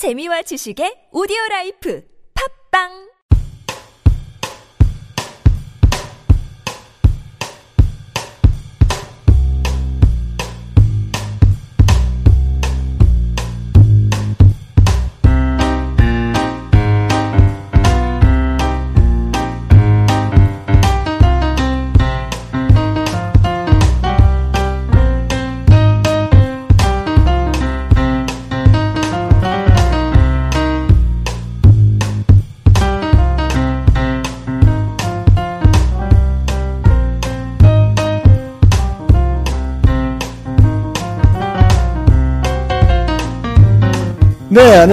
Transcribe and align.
재미와 0.00 0.40
지식의 0.48 1.12
오디오 1.12 1.36
라이프. 1.50 2.00
팝빵 2.32 3.09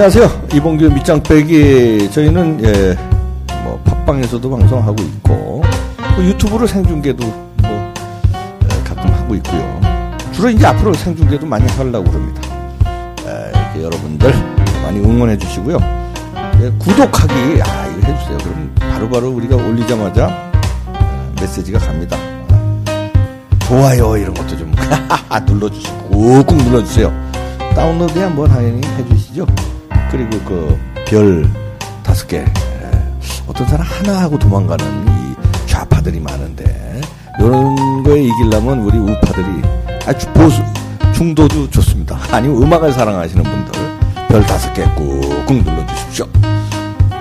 안녕하세요. 0.00 0.42
이봉규 0.54 0.90
밑장 0.90 1.20
빼기. 1.24 2.08
저희는, 2.12 2.64
예, 2.64 2.96
뭐, 3.64 3.80
팟빵에서도 3.84 4.48
방송하고 4.48 5.02
있고, 5.02 5.62
또 6.14 6.24
유튜브로 6.24 6.68
생중계도 6.68 7.26
뭐, 7.26 7.92
예, 8.62 8.84
가끔 8.84 9.12
하고 9.12 9.34
있고요. 9.34 9.80
주로 10.30 10.50
이제 10.50 10.64
앞으로 10.68 10.94
생중계도 10.94 11.44
많이 11.46 11.66
하려고 11.72 12.08
그럽니다. 12.12 12.40
예, 13.26 13.82
여러분들 13.82 14.32
많이 14.84 15.00
응원해 15.00 15.36
주시고요. 15.36 15.78
예, 16.62 16.70
구독하기, 16.78 17.34
아, 17.64 17.86
이거 17.88 18.06
해주세요. 18.06 18.38
그럼 18.38 18.72
바로바로 18.78 19.30
우리가 19.32 19.56
올리자마자 19.56 20.52
예, 20.94 21.40
메시지가 21.40 21.80
갑니다. 21.80 22.16
좋아요, 23.66 24.16
이런 24.16 24.32
것도 24.32 24.56
좀 24.56 24.72
눌러주시고, 25.44 26.10
꾹꾹 26.10 26.54
눌러주세요. 26.54 27.12
다운로드 27.74 28.16
한번 28.20 28.48
당연히 28.48 28.80
해주시죠. 28.96 29.44
그리고 30.10 30.38
그 30.44 30.78
별 31.08 31.48
다섯 32.04 32.26
개 32.26 32.44
어떤 33.46 33.66
사람 33.66 33.86
하나 33.86 34.20
하고 34.20 34.38
도망가는 34.38 35.06
이 35.08 35.66
좌파들이 35.66 36.20
많은데 36.20 37.00
이런 37.40 38.02
거에 38.02 38.24
이기려면 38.24 38.80
우리 38.80 38.98
우파들이 38.98 39.46
아주 40.06 40.30
보수 40.34 40.62
중도도 41.14 41.70
좋습니다. 41.70 42.18
아니면 42.30 42.62
음악을 42.62 42.92
사랑하시는 42.92 43.42
분들 43.42 44.28
별 44.28 44.44
다섯 44.44 44.70
개 44.74 44.84
꾹꾹 44.96 45.54
눌러주십시오. 45.62 46.26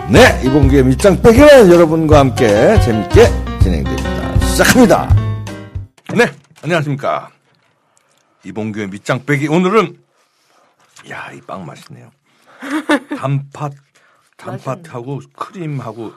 네 0.10 0.42
이번 0.44 0.68
기회 0.68 0.84
밑장 0.84 1.22
빼기는 1.22 1.72
여러분과 1.72 2.20
함께 2.20 2.78
재밌게 2.82 3.26
진행됩니다. 3.62 4.40
시작합니다. 4.48 5.16
네 6.14 6.26
안녕하십니까 6.62 7.30
이봉규의 8.44 8.90
밑장 8.90 9.24
빼기 9.26 9.48
오늘은 9.48 9.98
야, 11.10 11.30
이 11.34 11.40
빵 11.48 11.66
맛있네요. 11.66 12.10
단팥, 13.18 13.74
단팥하고 14.38 15.22
크림하고 15.36 16.14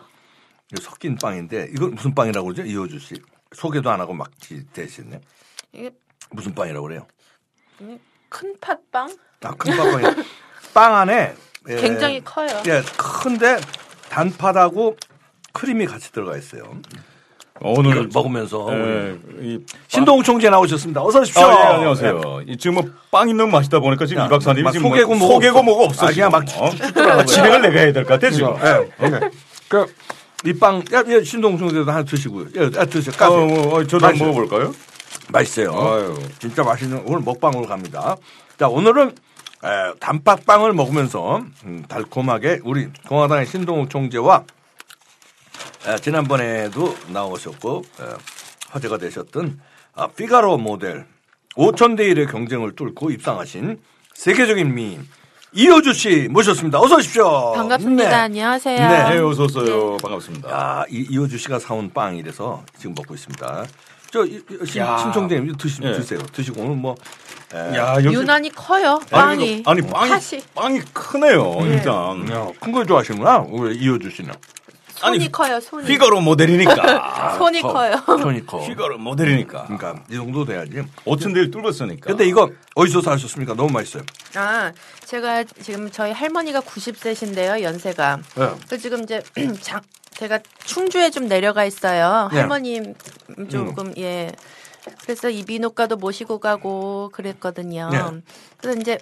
섞인 0.81 1.17
빵인데 1.17 1.71
이건 1.73 1.95
무슨 1.95 2.15
빵이라고 2.15 2.47
그러죠? 2.47 2.63
이호주 2.65 2.99
씨. 2.99 3.15
소개도 3.53 3.91
안 3.91 4.01
하고 4.01 4.13
막 4.15 4.31
대시네. 4.73 5.21
이게 5.73 5.91
무슨 6.31 6.55
빵이라고 6.55 6.87
그래요? 6.87 7.07
큰 8.29 8.55
팥빵? 8.61 9.17
아, 9.43 9.55
큰 9.55 9.77
빵이 9.77 10.05
빵 10.73 10.95
안에 10.97 11.35
예, 11.69 11.77
굉장히 11.77 12.23
커요. 12.23 12.49
예, 12.67 12.83
큰데 12.97 13.59
단팥하고 14.09 14.97
크림이 15.53 15.87
같이 15.87 16.13
들어가 16.13 16.37
있어요. 16.37 16.81
오늘 17.63 18.09
먹으면서 18.13 18.67
예, 18.73 19.19
이 19.43 19.59
신동욱 19.89 20.25
총재 20.25 20.49
나오셨습니다. 20.49 21.03
어서 21.03 21.21
오십시오. 21.21 21.43
아, 21.45 21.51
예, 21.53 21.75
안녕하세요. 21.75 22.43
이 22.47 22.57
지금 22.57 22.75
뭐 22.77 22.85
빵이 23.11 23.35
너무 23.35 23.53
맛있다 23.53 23.81
보니까 23.81 24.07
지금 24.07 24.23
야, 24.23 24.27
이 24.27 24.29
박사님이 24.31 24.63
막 24.65 24.73
지금 24.73 24.89
소개고 24.89 25.15
뭐 25.15 25.29
소개고. 25.35 25.63
뭐가 25.63 25.85
없어. 25.85 26.07
아, 26.07 26.11
그냥 26.11 26.31
막. 26.31 26.43
어? 26.59 27.25
진행을 27.27 27.61
내가 27.63 27.81
해야 27.81 27.93
될 27.93 28.05
것 28.05 28.15
같아 28.15 28.31
지금. 28.31 28.55
예, 28.65 29.07
예. 29.07 29.21
그, 29.69 29.87
이 30.47 30.55
빵, 30.55 30.83
야, 30.93 30.99
야, 31.01 31.23
신동욱 31.23 31.59
총재도 31.59 31.91
하나 31.91 32.03
드시고요. 32.03 32.47
예, 32.57 32.71
아, 32.79 32.85
드세요. 32.87 33.15
까세요. 33.17 33.43
어, 33.43 33.47
뭐, 33.47 33.75
어, 33.79 33.87
저도 33.87 34.07
한번. 34.07 34.29
먹어볼까요? 34.29 34.73
맛있어요. 35.29 35.71
아유. 35.73 36.19
진짜 36.39 36.63
맛있는 36.63 37.03
오늘 37.05 37.21
먹방으로 37.21 37.67
갑니다. 37.67 38.17
자 38.59 38.69
오늘은 38.69 39.09
에, 39.63 39.69
단팥빵을 40.01 40.73
먹으면서 40.73 41.43
음, 41.65 41.85
달콤하게 41.89 42.61
우리 42.65 42.89
공화당의 43.07 43.45
신동욱 43.47 43.91
총재와 43.91 44.37
에, 44.37 44.60
지난번에도 46.03 46.97
나오셨고 47.09 47.83
에, 48.01 48.05
화제가 48.71 48.99
되셨던 48.99 49.61
아, 49.95 50.07
피가로 50.09 50.59
모델 50.59 51.07
5천 51.57 51.97
대 51.97 52.05
1의 52.15 52.31
경쟁을 52.31 52.77
뚫고 52.77 53.11
입상하신 53.11 53.81
세계적인 54.15 54.75
미인 54.75 55.07
이효주 55.53 55.93
씨 55.95 56.29
모셨습니다. 56.31 56.79
어서 56.79 56.97
오십시오. 56.97 57.53
반갑습니다. 57.55 58.09
네. 58.09 58.15
안녕하세요. 58.15 58.77
네. 58.89 59.11
네, 59.15 59.19
어서 59.19 59.45
오세요. 59.45 59.97
반갑습니다. 59.97 60.49
야, 60.51 60.85
이, 60.89 61.05
이호주 61.11 61.39
씨가 61.39 61.59
사온 61.59 61.93
빵이라서 61.93 62.65
지금 62.79 62.95
먹고 62.95 63.15
있습니다. 63.15 63.65
저, 64.13 64.25
신. 64.25 64.85
신청대님 64.99 65.57
드시, 65.57 65.81
예. 65.83 65.93
드세요. 65.93 66.21
드시고 66.33 66.63
오늘 66.63 66.77
뭐, 66.77 66.95
에, 67.53 67.77
야, 67.77 67.95
역시 67.97 68.13
유난히 68.13 68.51
커요. 68.51 69.01
빵이. 69.11 69.65
아니 69.67 69.83
빵이 69.83 70.11
팥이. 70.11 70.43
빵이 70.55 70.81
크네요. 70.93 71.57
일단 71.63 72.25
큰 72.61 72.71
걸 72.73 72.87
좋아하시는구나. 72.87 73.47
우리 73.49 73.77
이호주 73.77 74.09
씨는. 74.11 74.33
손이 75.01 75.17
아니, 75.17 75.33
커요. 75.33 75.59
손이. 75.61 75.87
피가로 75.87 76.21
모델이니까. 76.21 77.35
손이 77.39 77.63
커. 77.63 77.73
커요. 77.73 77.95
손이 78.07 78.45
커. 78.45 78.61
피가로 78.67 78.99
모델이니까. 78.99 79.65
그러니까 79.65 80.05
이 80.11 80.15
정도 80.15 80.45
돼야지. 80.45 80.83
5천 81.07 81.33
대를 81.33 81.51
뚫었으니까. 81.51 82.07
근데 82.07 82.27
이거 82.27 82.51
어디서 82.75 83.01
사셨습니까? 83.01 83.55
너무 83.55 83.73
맛있어요. 83.73 84.03
아, 84.37 84.73
제가 85.07 85.45
지금 85.45 85.91
저희 85.91 86.13
할머니가 86.13 86.61
90세신데요. 86.61 87.63
연세가. 87.63 88.17
네. 88.17 88.49
그래서 88.67 88.77
지금 88.77 89.03
이제 89.05 89.23
장, 89.63 89.81
제가 90.11 90.39
충주에 90.65 91.09
좀 91.11 91.29
내려가 91.29 91.65
있어요. 91.65 92.29
네. 92.31 92.41
할머님 92.41 92.95
조금 93.49 93.95
예. 93.97 94.31
그래서 95.03 95.31
이비인후과도 95.31 95.97
모시고 95.97 96.41
가고 96.41 97.09
그랬거든요. 97.15 97.89
네. 97.91 97.99
그래서 98.59 98.79
이제 98.79 98.99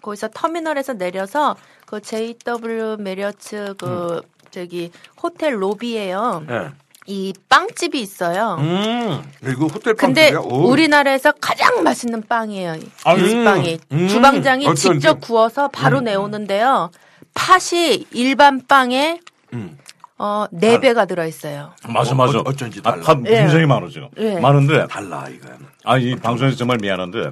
거기서 0.00 0.28
터미널에서 0.32 0.94
내려서 0.94 1.56
그 1.84 2.00
JW 2.00 2.96
메리어츠 3.00 3.74
그 3.78 4.22
저기 4.56 4.90
호텔 5.22 5.62
로비에요. 5.62 6.44
네. 6.48 6.68
이 7.08 7.34
빵집이 7.50 8.00
있어요. 8.00 8.56
음, 8.58 9.22
이거 9.42 9.66
호텔 9.66 9.94
빵. 9.94 10.14
근데 10.14 10.30
우리나라에서 10.32 11.32
가장 11.40 11.82
맛있는 11.84 12.22
빵이에요. 12.26 12.76
아유, 13.04 13.26
이 13.26 13.44
빵이 13.44 13.78
음, 13.92 14.08
주방장이 14.08 14.66
어쩐지. 14.66 14.82
직접 15.00 15.20
구워서 15.20 15.68
바로 15.68 16.00
내오는데요. 16.00 16.90
팥이 17.34 18.06
일반 18.12 18.66
빵에 18.66 19.20
음. 19.52 19.76
어, 20.18 20.46
네 20.50 20.80
배가 20.80 21.04
들어 21.04 21.26
있어요. 21.26 21.74
맞아 21.86 22.12
어, 22.12 22.14
맞아. 22.14 22.38
어, 22.38 22.42
어쩐지 22.46 22.80
아, 22.82 22.92
달라. 22.92 23.02
밥 23.04 23.18
예. 23.26 23.40
굉장히 23.40 23.66
많아 23.66 23.88
지금. 23.88 24.08
예. 24.16 24.40
많은데 24.40 24.86
달라, 24.86 25.26
이거. 25.28 25.48
아, 25.84 25.98
이 25.98 26.16
방송에서 26.16 26.56
정말 26.56 26.78
미안한데 26.80 27.30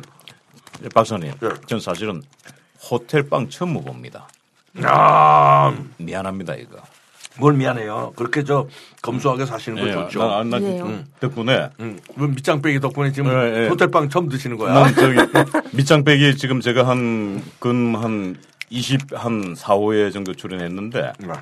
박사님, 0.94 1.32
네. 1.40 1.48
전 1.66 1.80
사실은 1.80 2.22
호텔 2.90 3.28
빵 3.30 3.48
처음 3.48 3.72
먹어봅니다. 3.72 4.28
야 4.84 5.74
미안합니다 5.96 6.54
이거. 6.56 6.76
뭘 7.38 7.54
미안해요. 7.54 8.12
그렇게 8.16 8.44
저 8.44 8.66
검소하게 9.02 9.44
사시는 9.46 9.82
거 9.82 9.88
예, 9.88 9.92
좋죠. 9.92 10.20
나, 10.20 10.44
나 10.44 10.60
예. 10.60 10.80
음, 10.80 11.04
덕분에 11.20 11.70
음, 11.80 11.98
뭐 12.14 12.28
밑장 12.28 12.62
빼기 12.62 12.78
덕분에 12.80 13.10
지금 13.12 13.30
예, 13.32 13.64
예. 13.64 13.68
호텔빵 13.68 14.08
처음 14.08 14.28
드시는 14.28 14.56
거야. 14.56 14.72
난 14.72 14.94
저기 14.94 15.16
밑장 15.76 16.04
빼기 16.04 16.36
지금 16.36 16.60
제가 16.60 16.86
한 16.86 17.42
근 17.58 17.94
한 17.96 18.36
20, 18.70 19.00
한 19.14 19.54
4, 19.56 19.74
5회 19.76 20.12
정도 20.12 20.32
출연했는데 20.34 21.12
음. 21.24 21.32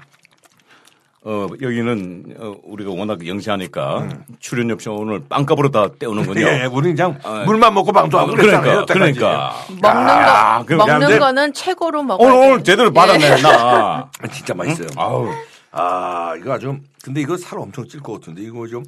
어, 1.24 1.46
여기는 1.60 2.34
어, 2.40 2.54
우리가 2.64 2.90
워낙 2.90 3.24
영시하니까 3.26 4.08
출연료 4.40 4.74
없이 4.74 4.88
오늘 4.88 5.22
빵값으로 5.28 5.70
다 5.70 5.88
때우는군요. 5.98 6.40
예, 6.40 6.64
우리 6.72 6.94
그냥 6.94 7.18
아, 7.22 7.44
물만 7.46 7.74
먹고 7.74 7.92
방송하고 7.92 8.32
그랬잖아요. 8.32 8.86
그러니까. 8.86 9.54
그러니까. 9.66 9.66
먹는 9.80 10.08
야, 10.14 10.58
거 10.58 10.64
그- 10.66 10.72
먹는 10.74 10.94
야, 10.94 10.98
근데- 10.98 11.18
거는 11.20 11.52
최고로 11.52 12.02
먹어야 12.02 12.28
오늘. 12.32 12.50
오늘 12.52 12.64
제대로 12.64 12.90
받았네, 12.92 13.40
나. 13.42 14.10
아, 14.20 14.26
진짜 14.32 14.52
맛있어요. 14.54 14.88
아우. 14.96 15.28
아, 15.72 16.34
이거 16.38 16.52
아주 16.52 16.76
근데 17.02 17.20
이거 17.20 17.36
살 17.36 17.58
엄청 17.58 17.88
찔 17.88 18.00
것 18.00 18.14
같은데 18.20 18.42
이거 18.42 18.66
좀 18.68 18.84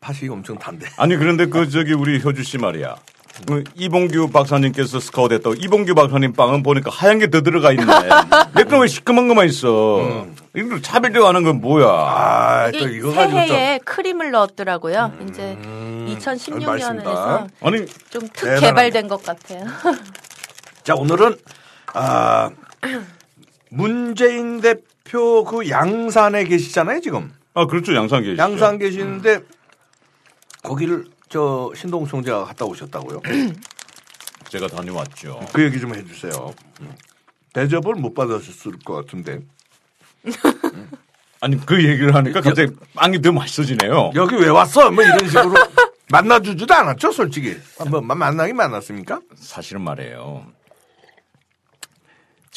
팥이 0.00 0.28
엄청 0.30 0.56
단데. 0.58 0.86
아니, 0.96 1.16
그런데 1.16 1.46
그, 1.46 1.68
저기, 1.68 1.92
우리 1.92 2.22
효주 2.22 2.42
씨 2.44 2.56
말이야. 2.56 2.96
그 3.46 3.62
이봉규 3.76 4.30
박사님께서 4.30 4.98
스카우트 4.98 5.34
했다고 5.34 5.54
이봉규 5.60 5.94
박사님 5.94 6.32
빵은 6.32 6.64
보니까 6.64 6.90
하얀 6.90 7.20
게 7.20 7.28
더 7.28 7.40
들어가 7.42 7.70
있네. 7.70 7.84
내 8.56 8.64
거는 8.64 8.80
왜 8.80 8.86
시커먼 8.88 9.28
것만 9.28 9.46
있어. 9.48 10.26
이걸 10.56 10.82
차별되고 10.82 11.24
하는 11.24 11.44
건 11.44 11.60
뭐야. 11.60 11.86
아, 11.86 12.70
또 12.72 12.78
이게 12.78 12.96
이거 12.96 13.12
새해에 13.12 13.78
크림을 13.84 14.32
넣었더라고요. 14.32 15.12
이제 15.28 15.56
음, 15.64 16.16
2016년에서 16.18 16.68
알겠습니다. 16.68 17.46
아니, 17.60 17.86
좀 18.10 18.22
특. 18.32 18.58
개발된 18.58 19.06
것 19.06 19.22
같아요. 19.22 19.64
자, 20.82 20.94
오늘은 20.96 21.36
아 21.94 22.50
문재인 23.70 24.60
대표 24.60 24.82
그 25.12 25.68
양산에 25.68 26.44
계시잖아요, 26.44 27.00
지금. 27.00 27.32
아, 27.54 27.66
그렇죠. 27.66 27.94
양산 27.94 28.22
계시죠. 28.22 28.42
양산 28.42 28.78
계시는데 28.78 29.40
거기를 30.62 31.06
저 31.28 31.70
신동욱 31.74 32.08
총재가 32.08 32.44
갔다 32.44 32.64
오셨다고요? 32.64 33.20
제가 34.48 34.66
다녀왔죠. 34.68 35.40
그 35.52 35.62
얘기 35.62 35.80
좀 35.80 35.94
해주세요. 35.94 36.54
음. 36.80 36.92
대접을 37.52 37.94
못 37.94 38.14
받으셨을 38.14 38.78
것 38.84 38.94
같은데 38.94 39.40
아니, 41.40 41.64
그 41.64 41.76
얘기를 41.84 42.14
하니까 42.14 42.40
갑자기 42.40 42.72
빵이 42.94 43.20
더 43.22 43.30
맛있어지네요. 43.32 44.12
여기 44.14 44.34
왜 44.36 44.48
왔어? 44.48 44.90
뭐 44.90 45.04
이런 45.04 45.18
식으로 45.26 45.54
만나주지도 46.10 46.72
않았죠, 46.74 47.12
솔직히. 47.12 47.56
뭐 47.90 48.00
마- 48.00 48.14
만나긴 48.14 48.56
만났습니까? 48.56 49.20
사실은 49.36 49.82
말이에요. 49.82 50.46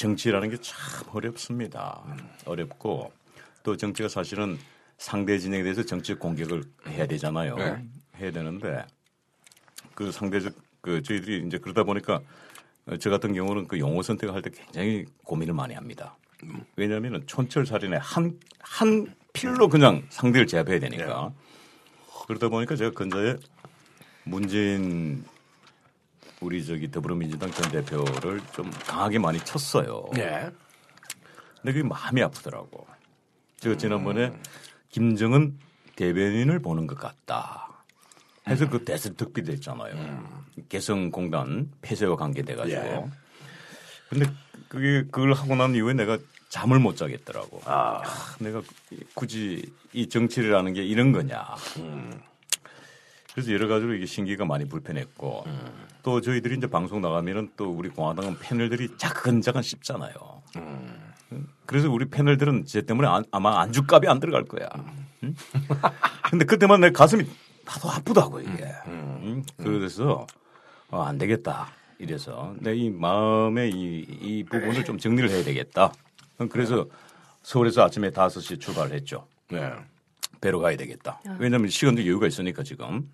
정치라는 0.05 0.49
게 0.49 0.57
참 0.57 0.77
어렵습니다. 1.13 2.01
어렵고 2.45 3.11
또 3.61 3.77
정치가 3.77 4.09
사실은 4.09 4.57
상대 4.97 5.37
진영에 5.37 5.61
대해서 5.61 5.83
정치 5.83 6.15
공격을 6.15 6.63
해야 6.87 7.05
되잖아요. 7.05 7.55
네. 7.55 7.85
해야 8.19 8.31
되는데 8.31 8.83
그 9.93 10.11
상대적 10.11 10.53
그 10.81 11.03
저희들이 11.03 11.45
이제 11.45 11.59
그러다 11.59 11.83
보니까 11.83 12.19
어, 12.87 12.97
저 12.97 13.11
같은 13.11 13.33
경우는 13.33 13.67
그 13.67 13.77
용어 13.77 14.01
선택을 14.01 14.33
할 14.33 14.41
때 14.41 14.49
굉장히 14.49 15.05
고민을 15.23 15.53
많이 15.53 15.75
합니다. 15.75 16.17
왜냐하면 16.75 17.21
촌철살인의 17.27 17.99
한, 17.99 18.39
한 18.59 19.13
필로 19.33 19.69
그냥 19.69 20.03
상대를 20.09 20.47
제압해야 20.47 20.79
되니까. 20.79 21.31
그러다 22.25 22.49
보니까 22.49 22.75
제가 22.75 22.89
근자에 22.91 23.35
문재인 24.23 25.23
우리 26.41 26.65
저기 26.65 26.89
더불어민주당 26.89 27.51
전 27.51 27.71
대표를 27.71 28.41
좀 28.53 28.69
강하게 28.87 29.19
많이 29.19 29.39
쳤어요. 29.39 30.09
예. 30.17 30.49
근데 31.61 31.73
그게 31.73 31.83
마음이 31.83 32.21
아프더라고. 32.23 32.87
제가 33.59 33.77
지난번에 33.77 34.33
김정은 34.89 35.59
대변인을 35.95 36.59
보는 36.59 36.87
것 36.87 36.97
같다. 36.97 37.69
해서 38.47 38.67
그 38.67 38.83
대설특비 38.83 39.43
됐잖아요. 39.43 40.41
개성공단 40.67 41.71
폐쇄와 41.83 42.15
관계돼 42.15 42.55
가지고. 42.55 42.81
예. 42.81 43.05
근데 44.09 44.25
그게 44.67 45.03
그걸 45.03 45.33
하고 45.33 45.55
난 45.55 45.75
이후에 45.75 45.93
내가 45.93 46.17
잠을 46.49 46.79
못 46.79 46.97
자겠더라고. 46.97 47.61
아. 47.65 48.01
아, 48.03 48.35
내가 48.39 48.61
굳이 49.13 49.71
이 49.93 50.09
정치라는 50.09 50.73
게 50.73 50.83
이런 50.83 51.11
거냐. 51.11 51.45
그래서 53.33 53.51
여러 53.53 53.67
가지로 53.67 53.93
이게 53.93 54.05
신기가 54.05 54.45
많이 54.45 54.67
불편했고 54.67 55.45
또 56.03 56.19
저희들이 56.21 56.57
이제 56.57 56.67
방송 56.67 57.01
나가면은 57.01 57.51
또 57.55 57.71
우리 57.71 57.89
공화당은 57.89 58.39
패널들이 58.39 58.97
자근자근 58.97 59.61
씹잖아요. 59.61 60.13
그래서 61.65 61.89
우리 61.89 62.05
패널들은 62.09 62.65
제 62.65 62.81
때문에 62.81 63.07
안- 63.07 63.23
아마 63.31 63.61
안주값이 63.61 64.07
안 64.09 64.19
들어갈 64.19 64.43
거야. 64.43 64.67
응? 65.23 65.35
근데 66.29 66.43
그때만 66.45 66.81
내 66.81 66.91
가슴이 66.91 67.23
나도 67.65 67.89
아프다고 67.89 68.41
이게. 68.41 68.65
응? 68.87 69.43
그래서 69.57 70.27
어, 70.89 71.03
안 71.03 71.17
되겠다. 71.17 71.69
이래서 71.99 72.53
내 72.59 72.75
이 72.75 72.89
마음의 72.89 73.71
이, 73.71 74.05
이 74.21 74.43
부분을 74.43 74.83
좀 74.83 74.97
정리를 74.97 75.29
해야 75.29 75.43
되겠다. 75.43 75.93
그래서 76.49 76.87
서울에서 77.43 77.83
아침에 77.83 78.09
5시에 78.09 78.59
출발을 78.59 78.91
했죠. 78.93 79.27
네. 79.49 79.71
배로 80.41 80.59
가야 80.59 80.75
되겠다. 80.75 81.21
왜냐하면 81.39 81.69
시간도 81.69 82.01
여유가 82.01 82.25
있으니까 82.27 82.63
지금. 82.63 83.07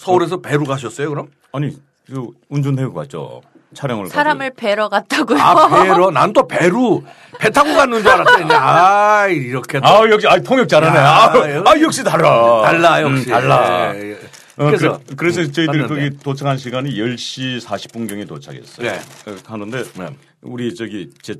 서울에서 0.00 0.40
배로 0.40 0.64
가셨어요, 0.64 1.10
그럼? 1.10 1.28
아니 1.52 1.76
그 2.06 2.26
운전해고 2.48 2.94
갔죠. 2.94 3.42
촬영을 3.74 4.08
사람을 4.08 4.54
뵈러 4.54 4.88
갔다고요. 4.88 5.38
아, 5.38 5.82
배로? 5.82 6.10
난또 6.10 6.48
배로, 6.48 7.04
배 7.38 7.50
타고 7.50 7.72
갔는 7.72 8.00
줄 8.02 8.08
알았더니, 8.10 8.52
아, 8.52 9.26
이렇게. 9.28 9.78
또아 9.78 10.10
역시 10.10 10.26
아 10.26 10.40
통역 10.40 10.68
잘하네. 10.68 10.98
야, 10.98 11.04
아, 11.04 11.70
아, 11.70 11.80
역시 11.80 12.02
달라. 12.02 12.62
달라, 12.62 13.02
역시. 13.02 13.26
음, 13.26 13.30
달라. 13.30 13.94
예, 13.94 14.10
예. 14.12 14.14
어, 14.56 14.66
그래서, 14.66 15.00
그래서 15.16 15.16
그래 15.16 15.30
서 15.46 15.52
저희들 15.52 15.66
갔는데. 15.66 15.88
거기 15.88 16.18
도착한 16.18 16.58
시간이 16.58 16.90
10시 16.96 17.64
40분경에 17.64 18.26
도착했어요. 18.26 18.90
네. 18.90 18.98
어, 18.98 19.36
하는데 19.46 19.84
네. 19.84 20.08
우리 20.42 20.74
저기 20.74 21.10
제 21.22 21.34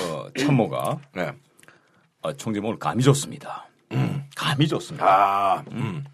어, 0.00 0.26
참모가 0.36 0.98
네. 1.14 1.30
아, 2.22 2.32
총재님 2.32 2.66
오늘 2.66 2.78
감이 2.78 3.02
좋습니다. 3.04 3.68
감이 4.34 4.66
좋습니다. 4.66 5.06
아, 5.06 5.62
음. 5.72 6.04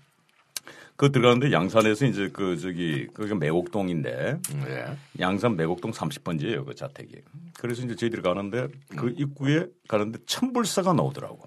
그 0.98 1.12
들어가는데 1.12 1.52
양산에서 1.52 2.06
이제 2.06 2.28
그 2.32 2.58
저기 2.58 3.06
그게 3.14 3.32
매곡동인데 3.32 4.40
예. 4.66 4.84
양산 5.20 5.56
매곡동 5.56 5.92
30번지예요 5.92 6.66
그 6.66 6.74
자택이. 6.74 7.14
그래서 7.56 7.84
이제 7.84 7.94
저희들이 7.94 8.20
가는데 8.20 8.66
그 8.96 9.14
입구에 9.16 9.66
가는데 9.86 10.18
천불사가 10.26 10.92
나오더라고. 10.94 11.38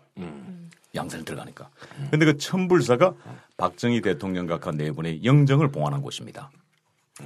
양산에 0.95 1.25
들어가니까. 1.25 1.69
근데 2.09 2.25
그 2.25 2.37
천불사가 2.37 3.13
박정희 3.57 3.99
대통령 3.99 4.47
각하 4.47 4.71
네 4.71 4.89
분의 4.89 5.25
영정을 5.25 5.67
봉안한 5.67 6.01
곳입니다. 6.01 6.49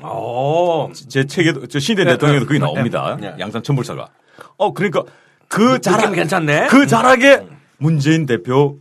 오. 0.02 0.92
제 0.94 1.28
책에도 1.28 1.68
저 1.68 1.78
신대 1.78 2.06
대통령도 2.06 2.48
거기 2.48 2.58
나옵니다. 2.58 3.18
네. 3.22 3.36
양산 3.38 3.62
천불사가. 3.62 4.10
어 4.58 4.74
그러니까 4.74 5.04
그 5.48 5.80
자락 5.80 6.06
느낌 6.06 6.16
괜찮네. 6.16 6.68
그 6.70 6.88
자락에 6.88 7.46
문재인 7.78 8.26
대표 8.26 8.80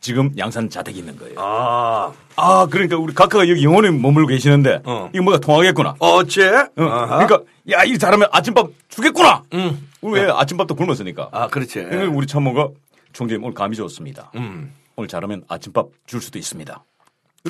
지금 0.00 0.32
양산 0.38 0.70
자택이 0.70 1.00
있는 1.00 1.16
거예요. 1.16 1.34
아, 1.38 2.12
아 2.36 2.66
그러니까 2.70 2.96
우리 2.96 3.12
각하가 3.12 3.48
여기 3.48 3.64
영원히 3.64 3.90
머물고 3.90 4.28
계시는데 4.28 4.82
어. 4.84 5.10
이거 5.12 5.22
뭐가 5.22 5.38
통하겠구나. 5.40 5.96
어째? 5.98 6.50
어, 6.76 6.82
아하. 6.82 7.26
그러니까 7.26 7.42
야이 7.68 7.98
잘하면 7.98 8.28
아침밥 8.30 8.70
주겠구나. 8.88 9.42
음. 9.54 9.88
우리 10.00 10.20
왜 10.20 10.30
아침밥도 10.30 10.76
굶었으니까. 10.76 11.30
아, 11.32 11.48
그렇지. 11.48 11.82
그러니까 11.82 12.16
우리 12.16 12.26
참모가 12.26 12.68
총재님 13.12 13.42
오늘 13.42 13.54
감이 13.54 13.74
좋습니다. 13.76 14.30
음. 14.36 14.72
오늘 14.94 15.08
잘하면 15.08 15.42
아침밥 15.48 15.88
줄 16.06 16.20
수도 16.20 16.38
있습니다. 16.38 16.84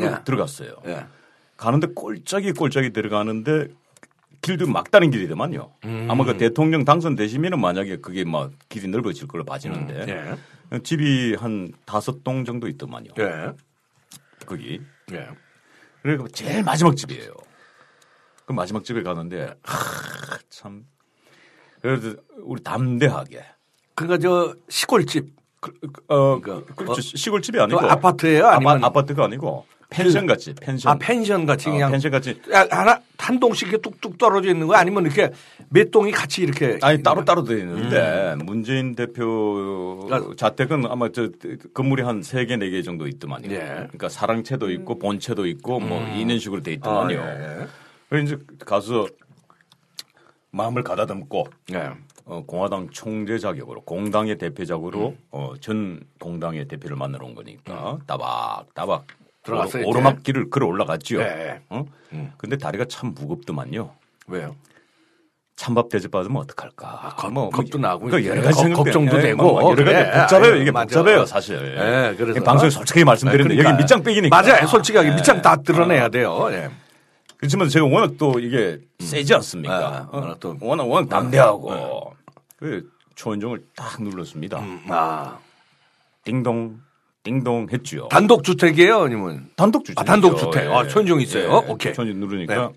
예. 0.00 0.14
들어갔어요. 0.24 0.70
예. 0.86 1.04
가는데 1.56 1.88
꼴짝이 1.94 2.52
꼴짝이 2.52 2.92
들어가는데 2.92 3.68
길도 4.40 4.66
막다른 4.68 5.10
길이더만요. 5.10 5.72
음. 5.84 6.06
아마 6.10 6.24
그 6.24 6.36
대통령 6.36 6.84
당선되시면은 6.84 7.60
만약에 7.60 7.96
그게 7.98 8.24
막 8.24 8.52
길이 8.68 8.88
넓어질 8.88 9.26
걸로 9.26 9.44
봐지는데 9.44 10.06
예. 10.72 10.78
집이 10.82 11.34
한 11.38 11.72
다섯 11.84 12.22
동 12.22 12.44
정도 12.44 12.68
있더만요. 12.68 13.10
예. 13.18 13.52
거기. 14.46 14.80
예. 15.12 15.28
그리고 16.02 16.28
제일 16.28 16.62
마지막 16.62 16.96
집이에요. 16.96 17.32
그 18.46 18.52
마지막 18.52 18.84
집에 18.84 19.02
가는데 19.02 19.54
하, 19.62 20.38
참 20.48 20.86
그래도 21.82 22.14
우리 22.38 22.62
담대하게 22.62 23.44
그러니까 23.94 24.18
저 24.18 24.54
시골집 24.68 25.26
어 26.06 26.40
그러니까 26.40 26.74
그렇죠 26.74 26.92
어, 26.92 27.00
시골집이 27.00 27.60
아니고 27.60 27.80
그 27.80 27.86
아파트예요? 27.86 28.46
아니면- 28.46 28.82
아파, 28.84 29.04
트가 29.04 29.24
아니고 29.24 29.66
펜션 29.90 30.26
같이 30.26 30.52
펜션 30.54 30.92
아 30.92 30.98
펜션 30.98 31.46
같이 31.46 31.68
어, 31.68 31.72
그냥 31.72 31.90
펜션 31.90 32.10
같이 32.10 32.40
야, 32.52 32.66
하나 32.70 33.00
한 33.16 33.40
동씩 33.40 33.68
이렇게 33.68 33.80
뚝뚝 33.82 34.18
떨어져 34.18 34.50
있는 34.50 34.66
거 34.66 34.74
아니면 34.74 35.04
이렇게 35.06 35.30
몇 35.70 35.90
동이 35.90 36.10
같이 36.12 36.42
이렇게 36.42 36.78
아니 36.82 37.02
따로 37.02 37.24
따로 37.24 37.42
되어 37.42 37.56
있는데 37.58 38.36
문재인 38.44 38.94
대표 38.94 40.06
음. 40.06 40.12
아. 40.12 40.20
자택은 40.36 40.84
아마 40.86 41.10
저 41.10 41.28
건물이 41.74 42.02
한 42.02 42.20
세 42.22 42.44
개 42.44 42.56
네 42.56 42.70
개 42.70 42.82
정도 42.82 43.06
있더만요. 43.08 43.50
예. 43.50 43.58
그러니까 43.58 44.08
사랑채도 44.10 44.70
있고 44.72 44.98
본채도 44.98 45.46
있고 45.46 45.80
뭐 45.80 46.06
이런 46.16 46.38
식으로 46.38 46.62
돼 46.62 46.72
아, 46.72 46.74
있더만요. 46.74 47.16
예. 47.16 47.66
그래서 48.10 48.24
이제 48.36 48.44
가서 48.66 49.06
마음을 50.50 50.82
가다듬고 50.82 51.46
예. 51.72 51.90
어, 52.26 52.42
공화당 52.46 52.88
총재 52.90 53.38
자격으로 53.38 53.80
공당의 53.82 54.36
대표작으로 54.36 55.08
음. 55.08 55.18
어, 55.30 55.52
전 55.60 56.00
공당의 56.20 56.68
대표를 56.68 56.96
만나러 56.96 57.24
온 57.26 57.34
거니까 57.34 57.98
따박 58.06 58.66
따박 58.74 59.06
들어갔어요, 59.48 59.82
오르- 59.86 59.98
오르막길을 59.98 60.50
걸어 60.50 60.66
올라갔죠. 60.66 61.18
네. 61.18 61.60
어? 61.70 61.84
음. 62.12 62.32
근데 62.36 62.56
다리가 62.56 62.84
참 62.86 63.14
무겁더만요. 63.14 63.90
왜요? 64.28 64.54
찬밥 65.56 65.88
대접 65.88 66.10
받으면 66.12 66.36
어떡할까? 66.42 67.14
겁- 67.16 67.32
뭐, 67.32 67.50
겁도 67.50 67.78
나고 67.78 68.06
그 68.06 68.24
여러 68.24 68.42
가지 68.42 68.54
걱- 68.56 68.62
생각 68.62 68.76
걱정도 68.84 69.10
때문에 69.12 69.28
되고. 69.30 69.42
뭐 69.42 69.56
여러 69.72 69.84
가지 69.84 69.84
그래. 69.84 70.20
복잡해요. 70.20 70.56
이게 70.56 70.70
맞아. 70.70 70.98
복잡해요, 71.02 71.26
사실. 71.26 71.56
예, 71.56 72.14
그래서. 72.16 72.40
방송에 72.44 72.70
솔직히 72.70 73.02
말씀드리는데 73.04 73.54
그러니까. 73.56 73.70
여기 73.70 73.82
밑장 73.82 74.02
빼기니까. 74.04 74.40
맞아요. 74.42 74.66
솔직하게 74.68 75.08
예. 75.10 75.14
밑장 75.16 75.42
다 75.42 75.56
드러내야 75.56 76.10
돼요. 76.10 76.46
예. 76.52 76.70
그렇지만 77.38 77.68
제가 77.68 77.86
워낙 77.86 78.12
또 78.18 78.38
이게 78.38 78.78
세지 79.00 79.34
않습니까? 79.34 79.74
아, 79.76 80.08
어, 80.12 80.20
워낙 80.20 80.36
또- 80.40 80.56
워낙 80.60 80.84
워낙 80.84 81.08
담대하고 81.08 82.14
그 82.56 82.88
초인종을 83.16 83.64
딱 83.74 84.00
눌렀습니다. 84.00 84.60
아. 84.88 85.38
띵동 86.24 86.78
띵동 87.24 87.68
했죠. 87.72 88.08
단독 88.08 88.42
주택이에요, 88.44 89.02
아니면? 89.02 89.50
단독 89.56 89.84
주택. 89.84 90.00
아, 90.00 90.04
단독 90.04 90.36
주택. 90.36 90.70
아, 90.70 90.86
초인종 90.86 91.20
있어요? 91.20 91.64
오케이. 91.68 91.92
초인종 91.92 92.20
누르니까 92.20 92.54
네. 92.54 92.68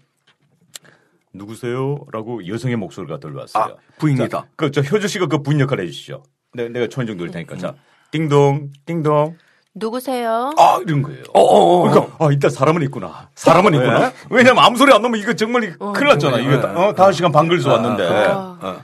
누구세요?라고 1.34 2.46
여성의 2.48 2.76
목소리가 2.76 3.20
들려왔어요. 3.20 3.64
아, 3.64 3.76
부인이다. 3.98 4.28
자, 4.28 4.46
그저 4.56 4.82
효주 4.82 5.08
씨가 5.08 5.28
그 5.28 5.42
부인 5.42 5.60
역할 5.62 5.80
해주시죠. 5.82 6.24
내, 6.54 6.68
내가 6.68 6.88
초인종 6.88 7.16
누를 7.16 7.32
테니까 7.32 7.56
자 7.56 7.74
띵동 8.12 8.72
띵동 8.86 9.38
누구세요? 9.74 10.52
아 10.58 10.80
이런 10.86 11.02
거예요. 11.02 11.24
어, 11.34 11.40
어, 11.40 11.86
어. 11.86 11.90
그러니까 11.90 12.18
아 12.26 12.30
이따 12.34 12.50
사람은 12.50 12.82
있구나. 12.84 13.30
사람은 13.36 13.74
있구나. 13.76 14.12
왜냐면 14.30 14.62
아무 14.66 14.78
소리 14.78 14.92
안 14.92 15.02
나면 15.02 15.18
이거 15.22 15.32
정말 15.34 15.78
큰일 15.78 16.08
났잖아. 16.10 16.40
이거 16.40 16.60
다- 16.60 16.74
어, 16.78 16.94
다섯 16.94 17.14
시간 17.14 17.32
반 17.32 17.48
걸려서 17.48 17.72
왔는데. 17.72 18.04
아, 18.06 18.58
어. 18.62 18.82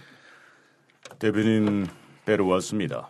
대변인 1.19 1.87
뵈러 2.23 2.45
왔습니다. 2.45 3.09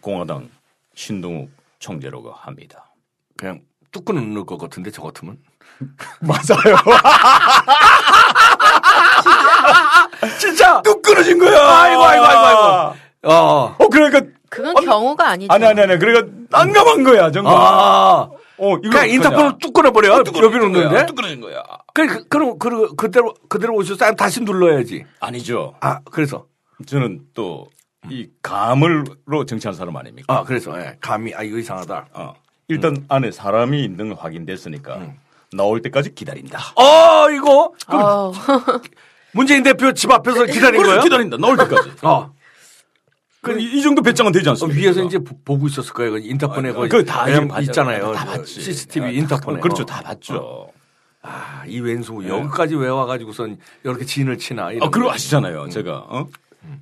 공화당 0.00 0.48
신동욱 0.94 1.50
총재라고 1.78 2.32
합니다. 2.32 2.90
그냥 3.36 3.60
뚝 3.90 4.04
끊을 4.04 4.44
것 4.44 4.58
같은데 4.58 4.90
저 4.90 5.02
같으면. 5.02 5.38
맞아요. 6.20 6.76
진짜 10.38 10.80
뚝 10.82 11.00
끊어진 11.02 11.38
거야. 11.38 11.58
아이고, 11.58 12.04
아이고, 12.04 12.24
아이고, 12.24 12.42
아이고. 12.42 12.96
어. 13.22 13.76
어 13.78 13.88
그러니까 13.88 14.20
그건 14.48 14.76
아니, 14.76 14.86
경우가 14.86 15.28
아니죠. 15.28 15.52
아니 15.52 15.66
아니 15.66 15.80
아니 15.80 15.98
그러니까 15.98 16.26
난감한 16.50 17.02
거야 17.04 17.30
정말. 17.30 17.54
아. 17.56 18.28
어 18.58 18.76
이거 18.76 18.90
그냥 18.90 19.08
인터폰을 19.08 19.52
뚝 19.58 19.72
끊어버려. 19.72 20.18
여기 20.18 20.58
놓는데. 20.58 21.06
뚝 21.06 21.14
끊어진 21.14 21.40
거야. 21.40 21.62
그, 21.94 22.06
그, 22.06 22.28
그럼, 22.28 22.58
그, 22.58 22.94
그대로, 22.94 23.34
그대로? 23.48 23.74
아니면 23.74 24.14
다시 24.16 24.40
눌러야지. 24.42 25.04
아니죠. 25.20 25.74
아, 25.80 26.00
그래서. 26.10 26.46
저는 26.86 27.20
또 27.34 27.68
이 28.08 28.28
감을로 28.42 29.44
정치한 29.46 29.74
사람 29.74 29.96
아닙니까? 29.96 30.38
아, 30.38 30.44
그래서, 30.44 30.78
예. 30.80 30.96
감이, 31.00 31.34
아, 31.34 31.42
이거 31.42 31.58
이상하다. 31.58 32.06
어. 32.14 32.34
일단 32.68 33.04
안에 33.08 33.30
사람이 33.32 33.82
있는 33.84 34.08
건 34.10 34.16
확인됐으니까 34.18 35.12
나올 35.52 35.82
때까지 35.82 36.14
기다린다. 36.14 36.58
어, 36.76 37.28
이거. 37.30 37.72
그럼 37.86 38.00
어, 38.02 38.32
문재인 39.34 39.62
대표 39.64 39.92
집 39.92 40.10
앞에서 40.10 40.44
기다린 40.46 40.80
그래, 40.80 40.88
거예요? 40.90 41.02
기다린다. 41.02 41.36
나올 41.36 41.56
때까지. 41.56 41.90
어. 42.02 42.32
그, 43.42 43.58
이, 43.58 43.78
이 43.78 43.82
정도 43.82 44.02
배짱은 44.02 44.30
되지 44.32 44.48
어, 44.48 44.52
않습니까? 44.52 44.80
위에서 44.80 45.02
이제 45.02 45.18
보- 45.18 45.36
보고 45.44 45.66
있었을 45.66 45.92
거예요. 45.92 46.12
그 46.12 46.18
인터폰에 46.20 46.70
아, 46.70 46.72
거 46.74 46.80
그거 46.82 47.02
다 47.02 47.24
왜냐면 47.24 47.48
봤잖아요. 47.48 47.64
있잖아요. 47.64 48.12
다그 48.12 48.30
봤지. 48.38 48.60
CCTV 48.60 49.06
아, 49.08 49.10
인터폰에. 49.10 49.60
그렇죠. 49.60 49.82
어. 49.82 49.86
다 49.86 50.00
봤죠. 50.02 50.68
아, 51.22 51.64
이 51.66 51.80
왼수 51.80 52.14
여기까지 52.26 52.76
왜 52.76 52.88
와가지고선 52.88 53.58
이렇게 53.82 54.04
진을 54.04 54.38
치나. 54.38 54.66
아, 54.68 54.90
그거 54.90 55.06
거. 55.06 55.12
아시잖아요. 55.12 55.68
제가, 55.70 56.04
어? 56.08 56.28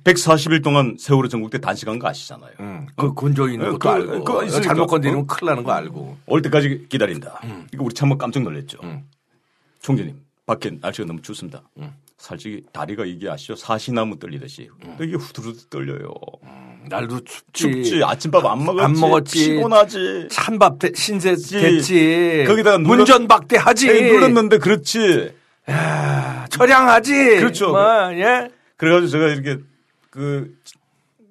140일 0.03 0.63
동안 0.63 0.95
세월호 0.99 1.27
전국대 1.29 1.59
단식한 1.59 1.99
거 1.99 2.07
아시잖아요. 2.07 2.51
응. 2.59 2.87
그 2.95 3.13
건조 3.13 3.47
있는 3.49 3.67
어, 3.67 3.71
것도 3.71 3.79
그- 3.79 3.89
알고. 3.89 4.23
그거 4.23 4.43
있으니까. 4.43 4.67
잘못 4.67 4.87
건드리면 4.87 5.21
어? 5.23 5.25
큰일 5.25 5.49
나는 5.49 5.63
거 5.63 5.71
알고. 5.71 6.17
올 6.25 6.41
때까지 6.41 6.85
기다린다. 6.89 7.41
이거 7.73 7.83
우리 7.83 7.93
참모 7.93 8.17
깜짝 8.17 8.43
놀랐죠. 8.43 8.77
음. 8.83 9.03
총재님, 9.81 10.15
밖에 10.45 10.71
날씨가 10.81 11.07
너무 11.07 11.21
춥습니다. 11.21 11.63
솔직히 12.17 12.63
다리가 12.73 13.05
이게 13.05 13.29
아시죠? 13.29 13.55
사시나무 13.55 14.19
떨리듯이. 14.19 14.69
이게 15.01 15.15
후두루두 15.15 15.69
떨려요. 15.69 16.13
날도 16.89 17.21
춥지. 17.23 17.43
춥지. 17.53 18.03
아침밥 18.03 18.45
안 18.45 18.65
먹었지. 18.65 18.83
안 18.83 18.93
먹었지. 18.99 19.49
피곤하지. 19.51 20.27
찬밥 20.29 20.79
대, 20.79 20.91
신세 20.93 21.35
됐지. 21.35 22.43
거기다가 22.47 22.77
문전박대 22.79 23.57
하지. 23.57 23.89
에이, 23.89 24.11
눌렀는데 24.11 24.57
그렇지. 24.57 25.31
야, 25.69 26.45
처량하지. 26.49 27.13
그렇죠. 27.37 27.69
뭐, 27.69 28.13
예. 28.15 28.49
그래가지고 28.75 29.07
제가 29.11 29.27
이렇게 29.27 29.61
그 30.19 30.53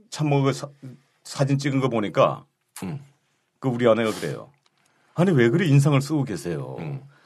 참모가 0.09 0.51
사, 0.55 0.67
사진 1.23 1.59
찍은 1.59 1.81
거 1.81 1.91
보니까 1.91 2.47
음. 2.83 2.99
그 3.61 3.69
우리 3.69 3.87
아내가 3.87 4.11
그래요. 4.13 4.49
아니 5.15 5.31
왜 5.31 5.51
그래 5.51 5.67
인상을 5.67 6.01
쓰고 6.01 6.25
계세요. 6.25 6.79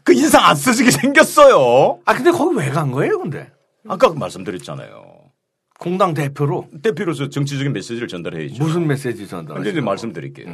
그 0.03 0.13
인상 0.13 0.45
안 0.45 0.57
쓰시게 0.57 0.91
생겼어요. 0.91 2.01
아, 2.05 2.15
근데 2.15 2.33
거기 2.33 2.57
왜 2.57 2.69
간 2.73 2.91
거예요, 2.91 3.21
근데? 3.21 3.53
아까 3.87 4.13
말씀드렸잖아요. 4.13 5.05
공당 5.79 6.15
대표로 6.15 6.69
대표로서 6.83 7.29
정치적인 7.29 7.73
메시지를 7.73 8.09
전달해야죠. 8.09 8.61
무슨 8.61 8.89
메시지 8.89 9.29
전달? 9.29 9.65
이제 9.65 9.81
말씀드릴게요. 9.81 10.49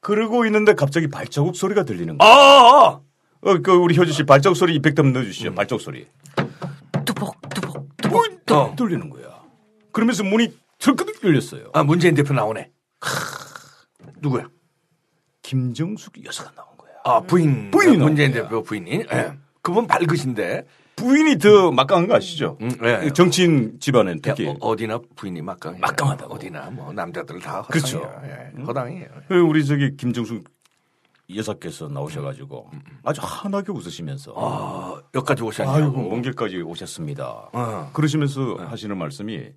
그러고 0.00 0.44
있는데 0.44 0.74
갑자기 0.74 1.08
발자국 1.08 1.56
소리가 1.56 1.84
들리는 1.84 2.16
아, 2.20 2.24
거예요. 2.24 2.34
아, 2.34 3.00
어, 3.50 3.58
그 3.62 3.72
우리 3.72 3.96
효주 3.96 4.12
씨 4.12 4.24
발자국 4.24 4.56
소리 4.56 4.74
이펙트 4.74 5.00
한번 5.00 5.22
넣어주시죠. 5.22 5.54
발자국 5.54 5.80
소리. 5.80 6.06
뚜벅 7.06 7.40
뚜벅 7.48 7.76
어, 7.78 7.82
뚜벅. 8.44 8.76
들리는 8.76 9.08
거야. 9.08 9.37
그러면서 9.92 10.24
문이 10.24 10.56
철끄덕 10.78 11.22
열렸어요. 11.24 11.70
아, 11.74 11.82
문재인 11.82 12.14
대표 12.14 12.32
나오네. 12.34 12.70
누구야? 14.20 14.48
김정숙 15.42 16.24
여사가 16.24 16.52
나온 16.52 16.76
거야. 16.76 16.90
아, 17.04 17.20
부인. 17.20 17.70
부인이 17.70 17.96
문재인 17.96 18.30
나온 18.30 18.40
거야. 18.40 18.48
대표 18.48 18.62
부인이. 18.62 18.90
예. 19.12 19.32
그분 19.62 19.86
밝으신데. 19.86 20.66
부인이 20.96 21.38
더 21.38 21.70
막강한 21.70 22.08
거 22.08 22.16
아시죠? 22.16 22.58
음, 22.60 22.70
예. 22.82 23.10
정치인 23.12 23.78
집안은 23.78 24.20
특히. 24.20 24.52
어, 24.60 24.76
디나 24.76 24.98
부인이 25.16 25.40
막강해. 25.42 25.78
막강하다고. 25.78 26.34
어디나 26.34 26.70
뭐 26.70 26.92
남자들 26.92 27.38
다 27.40 27.60
허당이에요. 27.60 27.68
그렇죠. 27.70 28.22
예, 28.24 28.62
허당이에요. 28.62 29.06
그 29.28 29.38
우리 29.38 29.64
저기 29.64 29.96
김정숙 29.96 30.44
여사께서 31.34 31.88
나오셔가지고 31.88 32.70
아주 33.04 33.20
환하게 33.22 33.72
웃으시면서 33.72 34.32
아, 34.36 35.02
여기까지 35.14 35.42
오셨냐고. 35.42 36.08
먼 36.08 36.22
길까지 36.22 36.62
오셨습니다. 36.62 37.50
어. 37.52 37.90
그러시면서 37.92 38.56
하시는 38.58 38.96
말씀이 38.96 39.50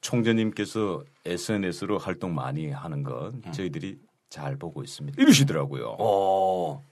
총재님께서 0.00 1.04
SNS로 1.24 1.98
활동 1.98 2.34
많이 2.34 2.70
하는 2.70 3.02
건 3.04 3.42
저희들이 3.52 3.98
잘 4.28 4.56
보고 4.56 4.82
있습니다. 4.82 5.22
이러시더라고요. 5.22 5.96
어. 5.98 6.82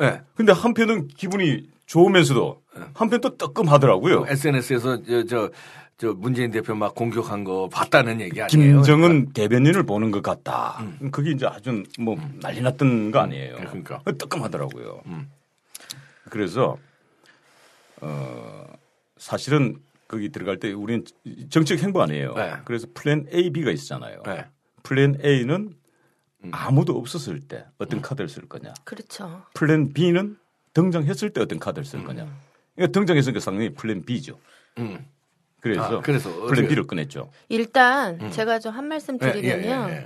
예. 0.00 0.22
근데 0.34 0.52
한편은 0.52 1.08
기분이 1.08 1.68
좋으면서도 1.86 2.62
한편 2.94 3.20
또 3.20 3.36
뜨끔하더라고요. 3.36 4.24
SNS에서 4.26 5.02
저, 5.02 5.24
저, 5.26 5.50
저 5.96 6.12
문재인 6.12 6.50
대표 6.50 6.74
막 6.74 6.94
공격한 6.94 7.44
거 7.44 7.68
봤다는 7.68 8.20
얘기 8.20 8.42
아니에요? 8.42 8.76
김정은 8.76 9.32
대변인을 9.32 9.84
보는 9.84 10.10
것 10.10 10.22
같다. 10.22 10.84
그게 11.12 11.30
이제 11.30 11.46
아주 11.46 11.84
뭐 11.98 12.16
난리 12.40 12.60
났던 12.60 13.10
거 13.12 13.20
아니에요. 13.20 13.56
그러니까. 13.56 14.02
뜨끔하더라고요. 14.04 15.02
그래서 16.30 16.76
어 18.00 18.66
사실은 19.16 19.78
거기 20.08 20.30
들어갈 20.30 20.58
때 20.58 20.72
우리는 20.72 21.04
정책 21.48 21.82
행보 21.82 22.02
아니에요. 22.02 22.34
네. 22.34 22.54
그래서 22.64 22.86
플랜 22.92 23.26
A, 23.32 23.50
B가 23.50 23.70
있잖아요. 23.70 24.22
네. 24.26 24.44
플랜 24.82 25.18
A는 25.24 25.74
아무도 26.50 26.98
없었을 26.98 27.40
때 27.40 27.64
어떤 27.78 28.02
카드를 28.02 28.28
쓸 28.28 28.48
거냐. 28.48 28.74
그렇죠. 28.84 29.44
플랜 29.54 29.92
B는 29.92 30.36
등장했을 30.74 31.30
때 31.30 31.40
어떤 31.40 31.58
카드를 31.58 31.84
쓸 31.84 32.04
거냐. 32.04 32.26
그러니까 32.74 32.92
등장했으니까 32.92 33.40
상당히 33.40 33.72
플랜 33.72 34.04
B죠. 34.04 34.38
음. 34.78 35.06
그래서, 35.64 35.82
아, 35.96 36.00
그래서 36.02 36.28
B를 36.68 36.86
꺼냈죠. 36.86 37.30
일단 37.48 38.18
제가 38.30 38.58
좀 38.58 38.74
한 38.74 38.86
말씀 38.86 39.16
예, 39.22 39.32
드리면요. 39.32 39.86
예, 39.88 39.92
예, 39.92 39.96
예. 39.98 40.04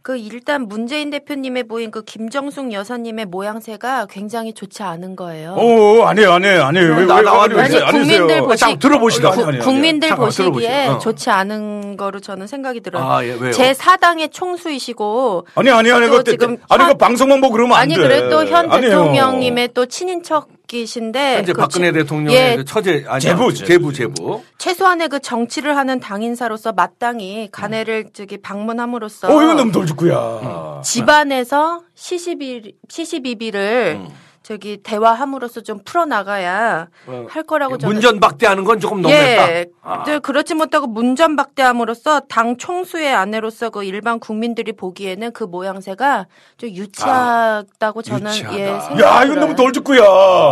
그 0.00 0.16
일단 0.18 0.68
문재인 0.68 1.08
대표님의 1.10 1.64
보인 1.64 1.90
그 1.90 2.02
김정숙 2.04 2.72
여사님의 2.72 3.24
모양새가 3.26 4.06
굉장히 4.10 4.52
좋지 4.52 4.82
않은 4.82 5.16
거예요. 5.16 5.54
오, 5.58 6.04
아니에요, 6.04 6.32
아니에요, 6.32 6.62
아니에요. 6.64 6.88
왜, 6.92 6.96
왜, 7.00 7.06
나- 7.06 7.16
왜, 7.16 7.22
나와- 7.22 7.44
아니에요, 7.44 7.60
아니 7.60 7.76
아니에요. 7.76 7.86
국민들 7.90 8.38
어, 8.40 8.46
보시 8.46 8.78
들어보시다. 8.78 9.30
구- 9.30 9.34
아니, 9.34 9.42
아니, 9.44 9.56
아니. 9.56 9.64
국민들 9.64 10.08
잠깐 10.08 10.26
보시기에. 10.26 10.86
어. 10.88 10.98
좋지 10.98 11.30
않은 11.30 11.96
거로 11.96 12.20
저는 12.20 12.46
생각이 12.46 12.80
들어요. 12.80 13.02
아, 13.04 13.24
예? 13.24 13.50
제 13.52 13.72
사당의 13.74 14.28
총수이시고 14.30 15.46
아니, 15.54 15.70
아니, 15.70 15.90
아니, 15.90 16.06
또 16.08 16.18
그, 16.18 16.24
지금 16.24 16.56
아니, 16.68 16.82
현- 16.82 16.92
그 16.92 16.98
방송만 16.98 17.40
보고 17.40 17.52
그러면 17.54 17.76
안 17.76 17.82
아니 17.82 17.94
돼. 17.94 18.02
그래도 18.02 18.44
현 18.46 18.70
아니에요. 18.70 18.90
대통령님의 18.90 19.68
또 19.74 19.86
친인척 19.86 20.48
이신데 20.72 21.36
현재 21.36 21.52
그 21.52 21.60
박근혜 21.60 21.92
지- 21.92 21.98
대통령의 21.98 22.40
예, 22.52 22.56
그 22.56 22.64
처제 22.64 23.04
아니 23.06 23.20
제부, 23.20 23.52
제부 23.52 23.92
제부. 23.92 24.42
최소한의 24.58 25.08
그 25.08 25.20
정치를 25.20 25.76
하는 25.76 26.00
당인사로서 26.00 26.72
마땅히 26.72 27.48
가내를 27.52 28.06
저기 28.14 28.38
방문함으로써 28.38 29.28
어, 29.28 29.42
이건 29.42 29.56
너무 29.56 29.70
돌직구야. 29.72 30.80
집안에서 30.82 31.82
시시비 31.94 32.74
시시비비를 32.88 34.00
음. 34.00 34.08
저기 34.44 34.76
대화함으로써 34.76 35.62
좀 35.62 35.80
풀어 35.86 36.04
나가야 36.04 36.88
할 37.30 37.42
거라고 37.44 37.78
저는 37.78 37.94
문전박대하는 37.94 38.64
건 38.64 38.78
조금 38.78 39.00
너무했다. 39.00 39.50
예, 39.52 39.66
아. 39.82 40.04
네, 40.04 40.18
그렇지 40.18 40.54
못하고 40.54 40.86
문전박대함으로써 40.86 42.20
당 42.28 42.58
총수의 42.58 43.14
아내로서 43.14 43.70
그 43.70 43.84
일반 43.84 44.20
국민들이 44.20 44.72
보기에는 44.72 45.32
그 45.32 45.44
모양새가 45.44 46.26
좀 46.58 46.68
유치하다고 46.68 48.02
저는 48.02 48.30
유치하다. 48.32 48.58
예 48.58 48.68
야, 48.68 48.80
생각이 48.80 49.26
이건 49.26 49.40
너무. 49.40 49.56
돌직구야. 49.56 50.02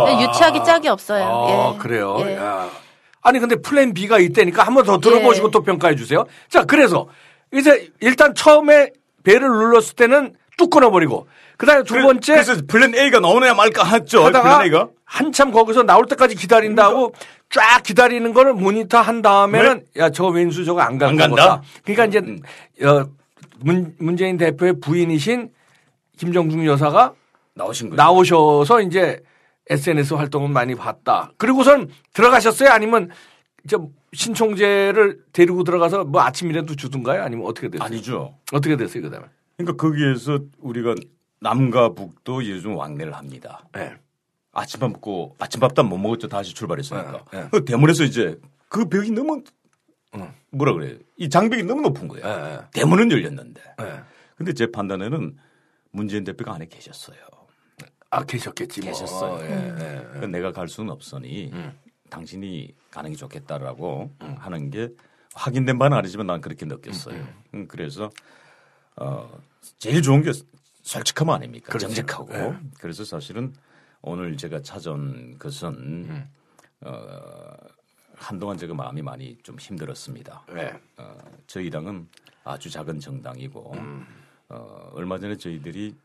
네, 0.07 0.23
유치하기 0.23 0.63
짝이 0.63 0.87
없어요. 0.87 1.23
아, 1.25 1.73
예. 1.75 1.77
그래요. 1.77 2.17
예. 2.21 2.35
야. 2.37 2.67
아니 3.21 3.37
근데 3.37 3.57
플랜 3.57 3.93
B가 3.93 4.17
있다니까 4.17 4.63
한번 4.63 4.85
더 4.85 4.97
들어보시고 4.99 5.47
예. 5.47 5.51
또 5.51 5.61
평가해 5.61 5.95
주세요. 5.95 6.25
자, 6.49 6.63
그래서 6.65 7.07
이제 7.53 7.91
일단 7.99 8.33
처음에 8.33 8.89
벨을 9.23 9.47
눌렀을 9.47 9.93
때는 9.95 10.33
뚝 10.57 10.71
끊어버리고 10.71 11.27
그다음에 11.65 11.83
두 11.83 11.95
번째 11.95 12.33
그래서 12.33 12.61
플랜 12.67 12.95
A가 12.95 13.19
나오느냐 13.19 13.53
말까 13.53 13.83
했죠. 13.85 14.25
하다가 14.25 14.57
플랜 14.57 14.61
A가. 14.65 14.89
한참 15.05 15.51
거기서 15.51 15.83
나올 15.83 16.05
때까지 16.05 16.35
기다린다고 16.35 17.13
쫙 17.49 17.83
기다리는 17.83 18.33
거를 18.33 18.53
모니터 18.53 18.99
한 18.99 19.21
다음에는 19.21 19.85
야저 19.97 20.27
왼수 20.27 20.65
저거 20.65 20.81
안 20.81 20.97
네. 20.97 21.05
안갈 21.05 21.29
간다? 21.29 21.61
그러니까 21.83 22.05
이제 22.05 22.85
어, 22.85 23.05
문, 23.59 23.95
문재인 23.99 24.37
대표의 24.37 24.79
부인이신 24.79 25.51
김정중 26.17 26.65
여사가 26.65 27.13
나오신 27.55 27.89
거예요. 27.91 27.97
나오셔서 27.97 28.81
이제 28.81 29.21
SNS 29.69 30.15
활동은 30.15 30.51
많이 30.51 30.75
봤다. 30.75 31.31
그리고선 31.37 31.89
들어가셨어요? 32.13 32.69
아니면 32.69 33.09
이제 33.63 33.77
신총재를 34.13 35.19
데리고 35.31 35.63
들어가서 35.63 36.03
뭐 36.05 36.21
아침이라도 36.21 36.75
주든가요? 36.75 37.23
아니면 37.23 37.45
어떻게 37.45 37.69
됐어요? 37.69 37.85
아니죠. 37.85 38.35
어떻게 38.51 38.75
됐어요, 38.75 39.03
그다음에? 39.03 39.27
그러니까 39.57 39.81
거기에서 39.81 40.39
우리가 40.59 40.95
남과 41.43 41.93
북도 41.93 42.47
요즘 42.49 42.75
왕래를 42.77 43.13
합니다. 43.13 43.67
네. 43.73 43.93
아침밥 44.53 44.91
먹고 44.93 45.35
아침밥도 45.39 45.83
못 45.83 45.97
먹었죠. 45.97 46.29
다시 46.29 46.53
출발했으니까. 46.53 47.25
네, 47.31 47.41
네. 47.41 47.47
그 47.51 47.65
대문에서 47.65 48.05
이제 48.05 48.39
그 48.69 48.87
벽이 48.87 49.11
너무 49.11 49.43
뭐라 50.51 50.73
그래요? 50.73 50.97
이 51.17 51.27
장벽이 51.27 51.63
너무 51.63 51.81
높은 51.81 52.07
거예요. 52.07 52.25
예, 52.25 52.53
예. 52.53 52.59
대문은 52.71 53.11
열렸는데. 53.11 53.61
예. 53.81 53.99
근데 54.37 54.53
제 54.53 54.67
판단에는 54.71 55.35
문재인 55.91 56.23
대표가 56.23 56.53
안에 56.53 56.67
계셨어요. 56.67 57.17
아 58.09 58.23
계셨겠지 58.23 58.81
뭐. 58.81 58.89
계셨어요. 58.91 59.43
예, 59.43 59.49
예, 59.49 59.67
예. 59.69 60.01
그러니까 60.03 60.27
내가 60.27 60.51
갈 60.51 60.67
수는 60.67 60.91
없으니 60.91 61.49
음. 61.51 61.77
당신이 62.09 62.73
가는 62.91 63.09
게 63.09 63.15
좋겠다라고 63.17 64.11
하는 64.37 64.69
게 64.69 64.89
확인된 65.33 65.79
바는 65.79 65.97
아니지만 65.97 66.27
난 66.27 66.39
그렇게 66.39 66.65
느꼈어요. 66.67 67.27
음, 67.55 67.67
그래서 67.67 68.11
어 68.95 69.29
제일 69.79 70.03
좋은 70.03 70.21
게 70.21 70.31
솔직함 70.83 71.29
아닙니까? 71.29 71.67
그렇죠. 71.69 71.87
정직하고. 71.87 72.33
예. 72.33 72.57
그래서 72.79 73.03
사실은 73.03 73.53
오늘 74.01 74.37
제가 74.37 74.61
찾아온 74.61 75.37
것은 75.39 75.69
음. 75.69 76.29
어 76.81 77.55
한동안 78.15 78.57
제가 78.57 78.73
마음이 78.73 79.01
많이 79.01 79.37
좀 79.43 79.57
힘들었습니다. 79.57 80.45
예. 80.55 80.79
어, 80.97 81.17
저희 81.47 81.69
당은 81.69 82.07
아주 82.43 82.69
작은 82.69 82.99
정당이고 82.99 83.73
음. 83.73 84.05
어, 84.49 84.89
얼마 84.93 85.17
전에 85.19 85.35
저희들이 85.35 85.95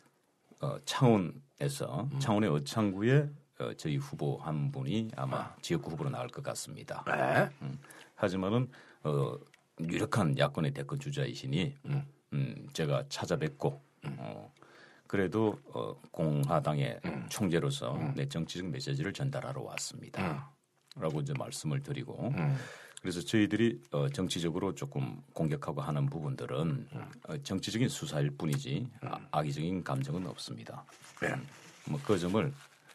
어, 0.61 0.77
창원에서 0.85 2.09
음. 2.13 2.19
창원의 2.19 2.51
어창구에 2.51 3.29
어, 3.61 3.73
저희 3.77 3.97
후보 3.97 4.39
한 4.39 4.71
분이 4.71 5.11
아마 5.17 5.55
지역구 5.63 5.91
후보로 5.93 6.11
나올 6.11 6.29
것 6.29 6.43
같습니다. 6.43 7.05
예. 7.09 7.51
음, 7.63 7.79
하지만은 8.15 8.69
어, 9.05 9.37
유력한 9.81 10.37
야권의 10.37 10.73
대권 10.73 10.99
주자이시니 10.99 11.75
음, 12.33 12.69
제가 12.73 13.05
찾아뵙고 13.09 13.81
어, 14.07 14.53
그래도 15.09 15.59
어, 15.73 15.95
공화당의 16.13 17.01
총재로서 17.29 18.13
내 18.15 18.29
정치적 18.29 18.69
메시지를 18.69 19.13
전달하러 19.13 19.63
왔습니다. 19.63 20.53
라고 20.97 21.21
이제 21.21 21.33
말씀을 21.37 21.83
드리고 21.83 22.33
그래서 23.01 23.21
저희들이 23.21 23.81
어, 23.93 24.09
정치적으로 24.09 24.75
조금 24.75 25.23
공격하고 25.33 25.81
하는 25.81 26.07
부분들은 26.07 26.89
어, 27.29 27.39
정치적인 27.43 27.89
수사일 27.89 28.31
뿐이지 28.31 28.91
아, 29.03 29.19
악의적인 29.31 29.85
감정은 29.85 30.27
없습니다. 30.27 30.85
예. 31.23 31.35
뭐그 31.91 32.19
점을 32.19 32.53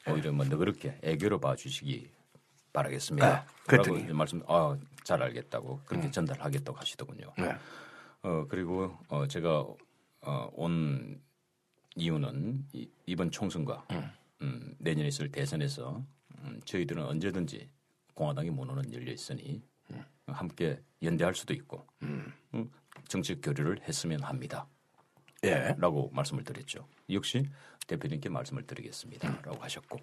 오히려 0.07 0.31
뭐 0.33 0.45
너그럽게 0.45 0.99
애교로 1.01 1.39
봐주시기 1.39 2.09
바라겠습니다. 2.73 3.45
네. 3.69 3.77
라고 3.77 3.97
이제 3.97 4.11
말씀 4.11 4.43
아, 4.47 4.77
잘 5.03 5.23
알겠다고 5.23 5.79
그렇게 5.85 6.11
전달하겠다고 6.11 6.77
하시더군요. 6.77 7.31
네. 7.37 7.55
어 8.23 8.45
그리고 8.49 8.97
어 9.07 9.25
제가 9.27 9.65
어, 10.21 10.49
온 10.53 11.21
이유는 11.95 12.65
이, 12.73 12.89
이번 13.05 13.31
총선과 13.31 13.87
음, 14.41 14.75
내년에 14.79 15.07
있을 15.07 15.31
대선에서 15.31 16.03
음, 16.39 16.59
저희들은 16.65 17.03
언제든지 17.03 17.69
공화당의 18.13 18.51
문호는 18.51 18.93
열려 18.93 19.11
있으니 19.11 19.61
함께 20.27 20.79
연대할 21.01 21.35
수도 21.35 21.53
있고 21.53 21.85
음, 22.03 22.33
정치 23.07 23.35
교류를 23.35 23.81
했으면 23.87 24.21
합니다. 24.23 24.67
예. 25.43 25.75
라고 25.77 26.09
말씀을 26.13 26.43
드렸죠. 26.43 26.87
역시 27.09 27.45
대표님께 27.87 28.29
말씀을 28.29 28.65
드리겠습니다.라고 28.65 29.61
하셨고, 29.61 29.99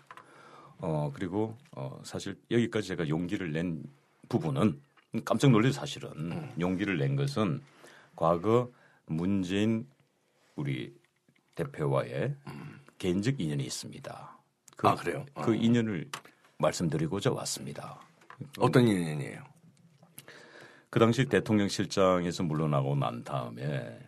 어 0.79 1.11
그리고 1.15 1.57
어 1.73 2.01
사실 2.05 2.39
여기까지 2.51 2.89
제가 2.89 3.09
용기를 3.09 3.53
낸 3.53 3.83
부분은 4.29 4.81
깜짝 5.25 5.51
놀래 5.51 5.73
사실은 5.73 6.53
용기를 6.61 6.99
낸 6.99 7.17
것은 7.17 7.63
과거 8.15 8.71
문재인 9.07 9.89
우리 10.57 10.95
대표와의 11.55 12.37
개인적 12.99 13.41
인연이 13.41 13.65
있습니다. 13.65 14.39
그, 14.77 14.89
아, 14.89 14.95
그래요? 14.95 15.27
그 15.43 15.55
인연을 15.55 16.11
말씀드리고자 16.59 17.33
왔습니다. 17.33 18.01
어떤 18.59 18.87
인연이에요? 18.87 19.43
그 20.91 20.99
당시 20.99 21.25
대통령 21.25 21.69
실장에서 21.69 22.43
물러나고 22.43 22.97
난 22.97 23.23
다음에 23.23 23.99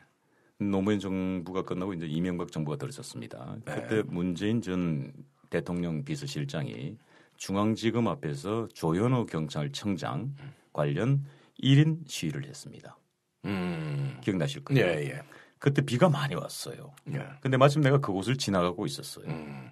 노무현 0.58 0.98
정부가 0.98 1.62
끝나고 1.62 1.94
이제 1.94 2.06
이명박 2.06 2.50
정부가 2.50 2.76
들어섰습니다. 2.76 3.56
그때 3.64 4.02
문재인 4.06 4.60
전 4.60 5.12
대통령 5.50 6.04
비서실장이 6.04 6.96
중앙지검 7.36 8.08
앞에서 8.08 8.68
조현호 8.72 9.26
경찰청장 9.26 10.34
관련 10.72 11.24
1인 11.62 12.08
시위를 12.08 12.46
했습니다. 12.46 12.96
음. 13.44 14.18
기억나실 14.22 14.62
예, 14.70 14.82
거예요. 14.82 15.10
예. 15.10 15.22
그때 15.62 15.80
비가 15.80 16.08
많이 16.08 16.34
왔어요. 16.34 16.92
예. 17.14 17.24
근데 17.40 17.56
마침 17.56 17.82
내가 17.82 17.98
그곳을 17.98 18.36
지나가고 18.36 18.84
있었어요. 18.84 19.26
음. 19.28 19.70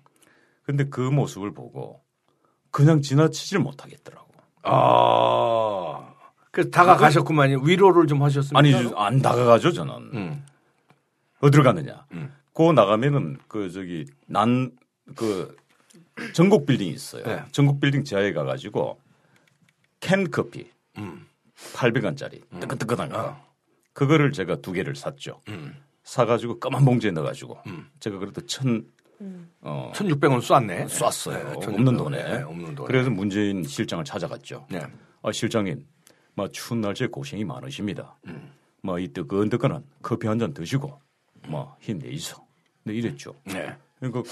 근데 0.62 0.84
그 0.84 1.00
모습을 1.00 1.52
보고 1.52 2.00
그냥 2.70 3.02
지나치질 3.02 3.58
못하겠더라고. 3.58 4.28
아. 4.62 6.14
그 6.52 6.70
다가가셨구만요. 6.70 7.62
위로를 7.64 8.06
좀 8.06 8.22
하셨습니까? 8.22 8.58
아니 8.58 8.72
안 8.96 9.20
다가가죠 9.20 9.72
저는. 9.72 9.94
음. 10.14 10.46
어디로 11.40 11.64
갔느냐? 11.64 12.06
음. 12.12 12.32
고 12.52 12.72
나가면은 12.72 13.38
그 13.48 13.70
저기 13.70 14.06
난 14.26 14.70
그 15.16 15.56
전국 16.34 16.66
빌딩이 16.66 16.90
있어요. 16.90 17.24
네. 17.24 17.42
전국 17.50 17.80
빌딩 17.80 18.04
지하에 18.04 18.32
가가지고 18.32 19.00
캔 20.00 20.30
커피 20.30 20.70
음. 20.98 21.26
800원짜리 21.74 22.42
뜨끈뜨끈한 22.60 23.08
거 23.08 23.18
어. 23.28 23.49
그거를 23.92 24.32
제가 24.32 24.56
두 24.56 24.72
개를 24.72 24.94
샀죠. 24.96 25.40
음. 25.48 25.74
사가지고 26.04 26.58
까만 26.58 26.84
봉지에 26.84 27.10
넣어가지고 27.10 27.58
음. 27.66 27.88
제가 28.00 28.18
그래도 28.18 28.40
천 28.46 28.84
어, 29.60 29.92
1,600원 29.94 30.40
쐈네. 30.40 30.88
쐈어요. 30.88 31.50
네, 31.60 31.66
없는 31.66 31.96
돈에. 31.96 32.22
네, 32.22 32.42
없는 32.42 32.74
돈에. 32.74 32.86
그래서 32.86 33.10
문재인 33.10 33.62
실장을 33.64 34.02
찾아갔죠. 34.04 34.66
네. 34.70 34.80
아, 35.22 35.30
실장님, 35.30 35.84
뭐 36.34 36.48
추운 36.48 36.80
날씨에 36.80 37.08
고생이 37.08 37.44
많으십니다. 37.44 38.16
음. 38.26 38.50
뭐이 38.82 39.08
뜨끈뜨끈한 39.12 39.84
커피 40.02 40.26
한 40.26 40.38
잔 40.38 40.54
드시고 40.54 40.98
뭐 41.48 41.76
힘내이소. 41.80 42.42
네 42.84 42.94
이랬죠. 42.94 43.34
네. 43.44 43.76
그러니까 43.98 44.22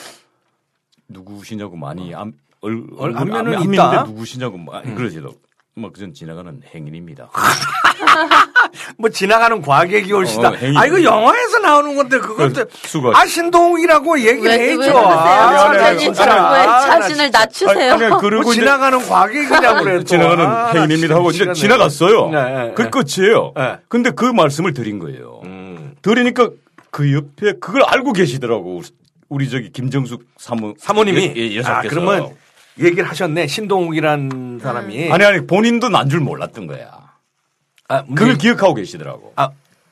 누구시냐고 1.09 1.77
많이 1.77 2.15
안, 2.15 2.33
얼, 2.63 2.87
얼- 2.97 3.15
얼굴 3.15 3.19
안면은 3.37 3.55
안- 3.57 3.75
있다? 3.75 4.03
누구시냐고 4.05 4.57
뭐 4.57 4.75
아니, 4.77 4.95
그러지도 4.95 5.35
뭐 5.75 5.93
그전 5.93 6.15
지나가는 6.15 6.63
행인입니다. 6.75 7.31
뭐 8.99 9.11
지나가는 9.11 9.61
과객이 9.63 10.13
올시다. 10.13 10.51
어, 10.51 10.53
행위. 10.55 10.77
아 10.79 10.87
이거 10.87 11.03
영화에서 11.03 11.59
나오는 11.59 11.95
건데 11.97 12.19
그것도 12.19 12.65
그. 12.65 13.13
아 13.15 13.27
신동욱이라고 13.27 14.19
얘기를 14.21 14.51
왜, 14.51 14.57
왜 14.57 14.65
해줘. 14.73 14.77
그러세요? 14.77 14.99
아, 14.99 15.25
왜 16.53 16.61
아, 16.61 16.67
나 16.67 16.81
자신을 17.01 17.31
낮추세요? 17.31 17.93
아니, 17.93 18.05
아니, 18.05 18.15
그리고 18.21 18.43
뭐 18.43 18.53
지나가는 18.55 18.99
과객이라고 18.99 19.83
그래. 19.85 19.99
또. 19.99 20.05
지나가는 20.05 20.47
아, 20.47 20.67
행인입니다 20.73 21.15
하고 21.15 21.31
이제. 21.31 21.53
지나갔어요. 21.53 22.31
네, 22.31 22.43
네, 22.45 22.73
그 22.75 22.83
네. 22.83 22.91
끝이에요. 22.91 23.53
네. 23.57 23.77
근데 23.89 24.11
그 24.11 24.25
말씀을 24.25 24.73
드린 24.75 24.99
거예요. 24.99 25.41
음. 25.45 25.95
들으니까 26.03 26.51
그 26.91 27.13
옆에 27.13 27.55
그걸 27.61 27.83
알고 27.85 28.13
계시더라고. 28.13 28.83
우리 29.29 29.51
저기 29.51 29.71
김정숙 29.71 30.25
사모 30.39 30.75
사모님이 30.79 31.33
예, 31.37 31.41
예, 31.51 31.55
아 31.57 31.59
여사께서. 31.59 31.95
그러면 31.95 32.31
얘기를 32.81 33.05
하셨네. 33.11 33.47
신동욱이란 33.47 34.61
사람이. 34.63 35.11
아니 35.13 35.25
아니 35.25 35.47
본인도 35.47 35.89
난 35.89 36.09
줄 36.09 36.21
몰랐던 36.21 36.67
거야. 36.67 36.98
아, 37.89 38.05
그걸 38.05 38.37
기억하고 38.37 38.75
계시더라고. 38.75 39.33
아, 39.37 39.51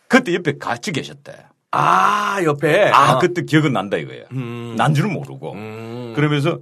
그때 0.09 0.35
옆에 0.35 0.59
같이 0.59 0.93
계셨대. 0.93 1.33
아 1.73 2.41
옆에. 2.45 2.91
아, 2.91 3.15
어. 3.15 3.19
그때 3.19 3.43
기억은 3.43 3.73
난다 3.73 3.97
이거예요. 3.97 4.25
음. 4.33 4.75
난줄 4.77 5.09
모르고. 5.09 5.53
음. 5.53 6.13
그러면서 6.15 6.61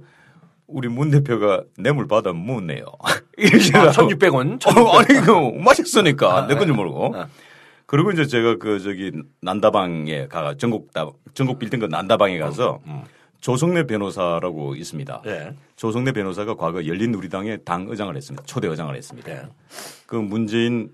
우리 0.67 0.87
문 0.87 1.11
대표가 1.11 1.63
뇌물 1.77 2.07
받아. 2.07 2.31
이러시더라고. 3.37 3.89
아, 3.89 3.91
1,600원. 3.91 4.65
어, 4.65 4.99
아니 4.99 5.19
그 5.19 5.31
마셨으니까 5.63 6.47
내건줄 6.47 6.75
모르고. 6.75 7.15
아. 7.15 7.27
그리고 7.85 8.11
이제 8.11 8.25
제가 8.25 8.57
그 8.57 8.79
저기 8.79 9.11
난다방에 9.41 10.27
가가 10.27 10.55
전국 10.57 10.91
다 10.91 11.07
전국 11.35 11.59
빌딩 11.59 11.79
그 11.79 11.85
난다방에 11.85 12.39
가서 12.39 12.79
조성래 13.41 13.85
변호사라고 13.85 14.75
있습니다. 14.75 15.21
네. 15.23 15.55
조성래 15.75 16.11
변호사가 16.13 16.55
과거 16.55 16.87
열린우리당의 16.87 17.59
당 17.63 17.85
의장을 17.87 18.15
했습니다. 18.15 18.43
초대 18.47 18.67
의장을 18.67 18.95
했습니다. 18.95 19.31
네. 19.31 19.43
그 20.07 20.15
문재인 20.15 20.89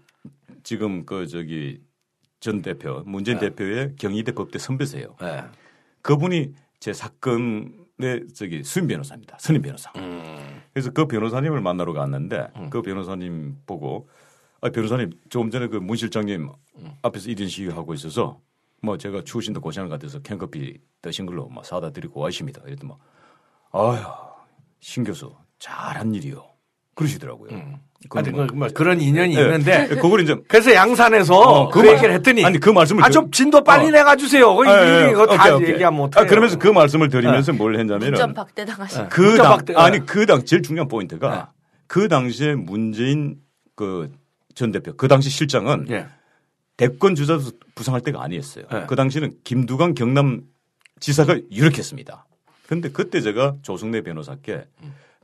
지금 0.64 1.06
그 1.06 1.28
저기 1.28 1.82
전 2.40 2.62
대표 2.62 3.04
문재인 3.06 3.38
대표의 3.40 3.96
경희대 3.98 4.32
법대 4.34 4.58
선배세요. 4.60 5.16
네. 5.22 5.44
그분이 6.02 6.54
제 6.80 6.94
사건의 6.94 8.28
저기 8.36 8.64
수임 8.64 8.88
변호사입니다. 8.88 9.38
선임 9.40 9.62
변호사. 9.62 9.92
음. 9.98 10.62
그래서 10.74 10.90
그 10.92 11.06
변호사님을 11.08 11.62
만나러 11.62 11.94
갔는데 11.94 12.48
그 12.70 12.82
변호사님 12.82 13.58
보고 13.66 14.10
아 14.62 14.70
변호사님 14.70 15.12
조금 15.30 15.52
전에 15.52 15.68
그 15.68 15.78
문 15.78 15.98
실장님 15.98 16.50
앞에서 17.04 17.30
1인 17.30 17.50
시위하고 17.50 17.94
있어서 17.94 18.40
뭐 18.82 18.98
제가 18.98 19.24
추우신데 19.24 19.60
고생을 19.60 19.90
같아서 19.90 20.20
캔커피 20.20 20.80
드신 21.02 21.26
걸로 21.28 21.48
막 21.50 21.64
사다 21.66 21.92
드리고 21.92 22.20
와십니다. 22.22 22.62
그랬더니 22.62 22.90
막 22.90 23.00
아유 23.72 24.02
신 24.80 25.04
교수 25.04 25.36
잘한 25.60 26.16
일이요. 26.16 26.44
그러시더라고요. 27.02 27.50
그건 28.10 28.26
아니, 28.26 28.32
뭐- 28.36 28.48
그, 28.48 28.54
뭐 28.56 28.68
그런 28.74 29.00
인연이 29.00 29.36
예, 29.38 29.42
있는데. 29.42 29.88
예, 29.92 29.96
그걸 29.96 30.22
이제 30.22 30.36
그래서 30.48 30.74
양산에서 30.74 31.40
어, 31.40 31.70
그, 31.70 31.82
그 31.82 31.86
말- 31.86 31.96
얘기를 31.96 32.14
했더니 32.16 32.44
아니, 32.44 32.60
그 32.60 32.70
말씀을 32.72 33.04
아 33.04 33.08
드- 33.08 33.14
좀 33.14 33.30
진도 33.32 33.64
빨리 33.64 33.88
어. 33.88 33.92
내가 33.92 34.16
주세요. 34.16 34.56
그 34.56 34.66
예, 34.68 34.72
예, 34.72 35.04
일이 35.04 35.12
그거 35.12 35.28
다 35.28 35.44
오케이, 35.44 35.52
오케이. 35.54 35.70
얘기하면 35.74 36.02
어떡해요. 36.02 36.26
아, 36.26 36.28
그러면서 36.28 36.58
그 36.58 36.68
말씀을 36.68 37.10
드리면서 37.10 37.54
뭘 37.54 37.78
했냐면은 37.80 38.34
박대 38.34 38.66
당하신. 38.66 39.08
그 39.10 39.22
문자 39.22 39.44
당, 39.44 39.58
박대- 39.58 39.76
아니 39.78 40.04
그 40.06 40.26
당 40.26 40.44
제일 40.46 40.64
중요한 40.64 40.88
포인트가 40.88 41.30
네. 41.36 41.42
그 41.88 42.08
당시에 42.08 42.56
문재인 42.56 43.36
그 43.76 44.10
전 44.56 44.72
대표 44.74 44.94
그 44.98 45.08
당시 45.08 45.30
실장은 45.30 45.86
예. 45.92 46.08
대권 46.76 47.16
주자 47.16 47.40
부상할 47.76 48.02
때가 48.02 48.22
아니었어요. 48.24 48.66
네. 48.72 48.84
그 48.88 48.96
당시는 48.96 49.32
김두관 49.46 49.94
경남 49.94 50.42
지사가 51.00 51.38
유력했습니다. 51.52 52.26
그런데 52.66 52.90
그때 52.90 53.22
제가 53.22 53.56
조승래 53.62 54.02
변호사께 54.02 54.66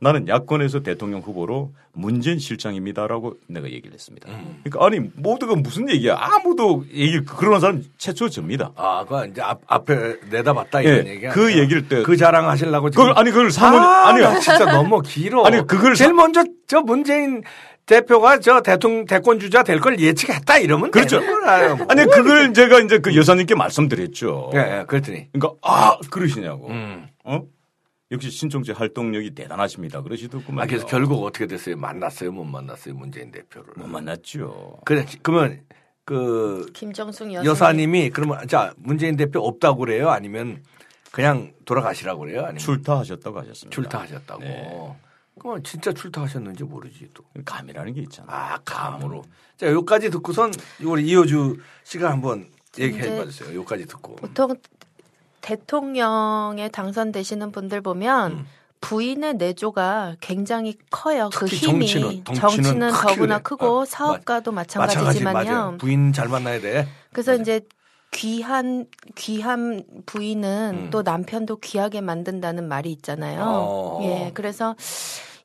나는 0.00 0.28
야권에서 0.28 0.80
대통령 0.84 1.20
후보로 1.20 1.72
문재인 1.92 2.38
실장입니다라고 2.38 3.34
내가 3.48 3.66
얘기를 3.68 3.92
했습니다. 3.94 4.28
음. 4.30 4.60
그러니까 4.62 4.86
아니 4.86 5.10
모두가 5.16 5.56
무슨 5.56 5.90
얘기야? 5.90 6.16
아무도 6.20 6.84
얘기 6.94 7.20
그런 7.24 7.58
사람 7.58 7.82
최초 7.98 8.28
접니다. 8.28 8.70
아, 8.76 9.04
그 9.08 9.26
이제 9.26 9.42
앞, 9.42 9.60
앞에 9.66 10.16
내다봤다 10.30 10.82
이런 10.82 11.06
예, 11.06 11.10
얘기가. 11.10 11.32
그 11.32 11.58
얘기를 11.58 11.88
때- 11.88 12.02
그 12.04 12.16
자랑 12.16 12.48
하시려고 12.48 12.90
지금. 12.90 13.02
그걸 13.06 13.18
아니 13.18 13.30
그걸 13.32 13.50
사모님 13.50 13.82
아, 13.84 14.08
아니요. 14.08 14.24
나 14.24 14.38
진짜 14.38 14.64
너무 14.66 15.02
길어. 15.02 15.44
아니, 15.44 15.66
그걸 15.66 15.94
제일 15.96 16.10
사- 16.10 16.14
먼저 16.14 16.44
저 16.68 16.80
문재인 16.80 17.42
대표가 17.86 18.38
저 18.38 18.60
대통령 18.60 19.04
대권 19.06 19.40
주자 19.40 19.64
될 19.64 19.80
걸 19.80 19.98
예측했다 19.98 20.58
이러면 20.58 20.92
그렇죠. 20.92 21.20
뭐. 21.76 21.86
아니 21.88 22.04
그걸 22.04 22.54
제가 22.54 22.78
이제 22.80 22.98
그 22.98 23.16
여사님께 23.16 23.56
말씀드렸죠. 23.56 24.50
예, 24.54 24.58
예, 24.58 24.84
그랬더니. 24.86 25.26
그러니까 25.32 25.58
아 25.62 25.98
그러시냐고. 26.10 26.68
음. 26.68 27.08
어? 27.24 27.42
역시 28.10 28.30
신종재 28.30 28.72
활동력이 28.72 29.34
대단하십니다. 29.34 30.00
그러시더구만. 30.02 30.64
아, 30.64 30.66
그래서 30.66 30.86
결국 30.86 31.22
어떻게 31.24 31.46
됐어요? 31.46 31.76
만났어요? 31.76 32.32
못 32.32 32.44
만났어요? 32.44 32.94
문재인 32.94 33.30
대표를. 33.30 33.74
못 33.76 33.86
만났죠. 33.86 34.78
그래, 34.86 35.04
그러면 35.22 35.62
그 36.04 36.66
김정숙 36.72 37.30
여사님. 37.32 37.50
여사님이 37.50 38.10
그러면 38.10 38.48
자 38.48 38.72
문재인 38.78 39.16
대표 39.16 39.40
없다고 39.40 39.80
그래요? 39.80 40.08
아니면 40.08 40.62
그냥 41.12 41.52
돌아가시라고 41.66 42.20
그래요? 42.20 42.40
아니면 42.40 42.58
출타하셨다고 42.58 43.40
하셨습니다. 43.40 43.74
출타하셨다고? 43.74 44.40
네. 44.42 44.96
그러면 45.38 45.62
진짜 45.62 45.92
출타하셨는지 45.92 46.64
모르지 46.64 47.10
또. 47.12 47.24
감이라는 47.44 47.92
게 47.92 48.00
있잖아. 48.00 48.26
아 48.32 48.58
감으로. 48.64 49.22
자 49.58 49.66
여기까지 49.70 50.10
듣고선 50.10 50.50
우리 50.82 51.06
이호주 51.06 51.58
씨가 51.84 52.10
한번 52.10 52.48
얘기해 52.78 53.18
봐주세요. 53.18 53.54
여기까지 53.58 53.86
듣고. 53.86 54.16
보통 54.16 54.54
대통령에 55.40 56.68
당선되시는 56.68 57.52
분들 57.52 57.80
보면 57.80 58.46
부인의 58.80 59.34
내조가 59.34 60.16
굉장히 60.20 60.76
커요. 60.90 61.30
그 61.34 61.44
음. 61.44 61.48
힘이 61.48 61.86
정치는, 61.88 62.24
정치는 62.24 62.34
정치는 62.34 62.90
더구나 62.92 63.38
그래. 63.38 63.42
크고 63.42 63.80
어, 63.80 63.84
사업가도 63.84 64.52
마 64.52 64.64
찬가지 64.64 64.96
마찬가지지만요. 64.96 65.50
맞아요. 65.50 65.76
부인 65.78 66.12
잘 66.12 66.28
만나야 66.28 66.60
돼. 66.60 66.88
그래서 67.12 67.34
이제 67.34 67.60
귀한 68.10 68.86
귀한 69.16 69.84
부인은 70.06 70.72
음. 70.74 70.90
또 70.90 71.02
남편도 71.02 71.56
귀하게 71.56 72.00
만든다는 72.00 72.68
말이 72.68 72.90
있잖아요. 72.92 73.42
어. 73.44 74.00
예, 74.02 74.30
그래서 74.32 74.74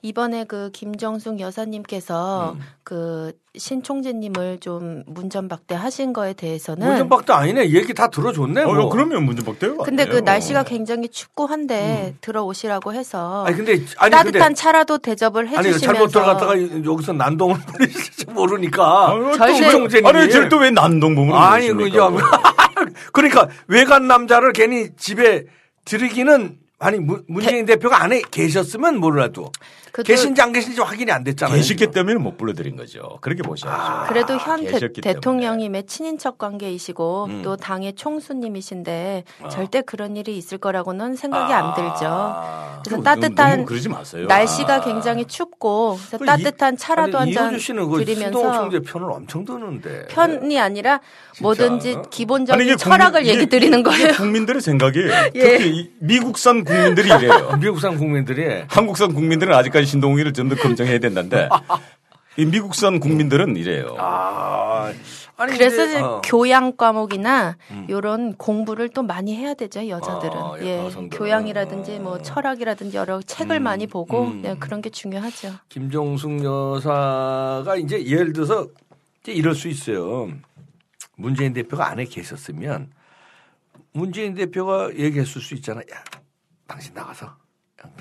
이번에 0.08 0.44
그 0.44 0.70
김정숙 0.72 1.40
여사님께서 1.40 2.54
음. 2.56 2.62
그 2.84 3.32
신 3.56 3.84
총재님을 3.84 4.58
좀 4.62 5.04
문전박대 5.06 5.76
하신 5.76 6.12
거에 6.12 6.34
대해서는 6.34 6.88
문전박도 6.88 7.36
아니네. 7.36 7.70
얘기 7.70 7.94
다 7.94 8.08
들어줬네. 8.08 8.64
어, 8.64 8.74
뭐. 8.74 8.90
그러면 8.90 9.26
문제박대요. 9.26 9.78
근데 9.78 10.08
그 10.08 10.18
날씨가 10.18 10.64
굉장히 10.64 11.08
춥고 11.08 11.46
한데 11.46 12.16
들어오시라고 12.22 12.94
해서 12.96 13.42
음. 13.44 13.46
아니 13.46 13.56
근데 13.56 13.74
아니 14.00 14.10
따뜻한 14.10 14.32
근데 14.42 14.54
차라도 14.56 14.98
대접을 14.98 15.48
아니 15.56 15.68
해주시면서 15.68 15.86
잘못 15.86 16.08
들어갔다가 16.08 16.84
여기서 16.84 17.14
난동을 17.14 17.58
부리실지 17.78 18.26
모르니까. 18.32 19.14
절대- 19.38 19.54
김종재님이. 19.62 20.10
아니 20.10 20.32
절대 20.32 20.56
왜 20.58 20.72
난동부문을 20.72 21.38
아니 21.40 21.70
모십니까? 21.72 22.10
그죠. 22.10 22.26
그러니까 23.14 23.50
외간 23.68 24.08
남자를 24.08 24.52
괜히 24.52 24.90
집에 24.98 25.46
들이기는 25.86 26.58
아니 26.80 26.98
문- 26.98 27.24
문재인 27.28 27.68
대 27.68 27.76
표가 27.76 28.02
안에 28.02 28.24
계셨으면 28.32 28.98
몰라도 28.98 29.52
그래도- 29.94 30.08
계신지 30.08 30.42
안 30.42 30.52
계신지 30.52 30.82
확인이 30.82 31.12
안 31.12 31.24
됐잖아요. 31.24 31.56
계시기 31.56 31.92
때문에 31.92 32.16
못 32.18 32.36
불러드린 32.36 32.76
거죠. 32.76 33.20
그렇게 33.22 33.44
보셔야죠. 33.44 34.08
그래도 34.12 34.34
현 34.38 34.62
대, 34.64 34.70
아, 34.70 34.72
계셨기. 34.72 35.02
대통령님의 35.02 35.86
친인척 35.86 36.40
관계이시고 36.40 37.26
음. 37.30 37.42
또 37.44 37.56
당의 37.56 37.94
총수님이신데 37.94 39.24
어. 39.42 39.50
절대 39.50 39.82
그런 39.82 40.18
일이 40.18 40.36
있을 40.36 40.58
거라고는 40.58 41.16
생각이 41.16 41.54
안 41.54 41.76
들죠. 41.76 42.06
아. 42.08 42.82
그래서 42.84 43.04
따뜻한 43.04 43.52
너무 43.52 43.66
그러지 43.66 43.88
마세요. 43.90 44.26
날씨가 44.28 44.76
아. 44.78 44.82
굉장히 44.82 45.26
춥고 45.26 45.98
그래서 45.98 46.18
그 46.18 46.26
따뜻한 46.26 46.76
차라도 46.76 47.20
아니, 47.20 47.32
한잔 47.36 47.54
이호주 47.54 47.64
씨는 47.64 47.88
그 47.90 48.04
드리면서 48.04 48.54
총재 48.54 48.80
편을 48.80 49.12
엄청 49.12 49.46
드는데. 49.46 50.08
편이 50.08 50.60
아니라 50.60 51.00
뭐든지 51.40 51.92
진짜? 51.94 52.10
기본적인 52.10 52.68
아니, 52.70 52.78
철학을 52.78 53.22
국민- 53.22 53.36
얘기 53.36 53.46
드리는 53.46 53.84
거예요. 53.84 54.14
국민들의 54.14 54.60
생각이 54.62 55.00
예. 55.36 55.58
특히 55.58 55.70
이 55.70 55.90
미국산 56.00 56.64
국민들이 56.64 57.08
이래요. 57.10 57.58
미국산 57.62 57.96
국민들이 57.98 58.64
한국산 58.68 59.14
국민들은 59.14 59.54
아직까지 59.54 59.83
신동욱이를 59.86 60.34
좀 60.34 60.50
더 60.50 60.56
검증해야 60.56 61.00
된다는데 61.00 61.50
이 62.38 62.46
미국산 62.46 63.00
국민들은 63.00 63.56
이래요. 63.58 63.96
아 64.00 64.92
아니 65.38 65.54
그래서 65.54 65.86
이제, 65.86 66.00
어. 66.00 66.22
교양 66.24 66.76
과목이나 66.76 67.58
음. 67.72 67.88
요런 67.90 68.36
공부를 68.36 68.90
또 68.90 69.02
많이 69.04 69.36
해야 69.36 69.54
되죠 69.54 69.88
여자들은 69.88 70.34
아, 70.36 70.54
예, 70.62 70.88
예. 70.88 71.08
교양이라든지 71.10 72.00
뭐 72.00 72.22
철학이라든지 72.22 72.98
여러 72.98 73.22
책을 73.22 73.58
음, 73.58 73.64
많이 73.64 73.88
보고 73.88 74.26
음. 74.28 74.42
네, 74.42 74.56
그런 74.60 74.82
게 74.82 74.90
중요하죠. 74.90 75.54
김정숙 75.70 76.44
여사가 76.44 77.76
이제 77.78 78.04
예를 78.06 78.34
들어서 78.34 78.68
이제 79.22 79.32
이럴 79.32 79.56
수 79.56 79.68
있어요. 79.68 80.30
문재인 81.16 81.54
대표가 81.54 81.90
안에 81.90 82.06
계셨으면 82.06 82.92
문재인 83.94 84.34
대표가 84.34 84.94
얘기했을 84.96 85.42
수 85.42 85.54
있잖아. 85.56 85.82
야, 85.82 86.04
당신 86.68 86.94
나가서 86.94 87.28
그, 87.28 87.43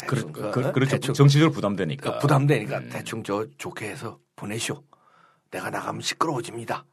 대충 0.01 0.33
그, 0.33 0.51
그, 0.51 0.73
그 0.73 0.79
렇죠. 0.81 0.91
대충 0.91 1.15
정치적으로 1.15 1.53
부담되니까. 1.53 2.13
그 2.15 2.19
부담되니까 2.21 2.79
음. 2.79 2.89
대충 2.91 3.23
저 3.23 3.47
좋게 3.59 3.89
해서 3.89 4.19
보내시오. 4.37 4.83
내가 5.51 5.71
나가면 5.71 6.01
시끄러워집니다. 6.03 6.85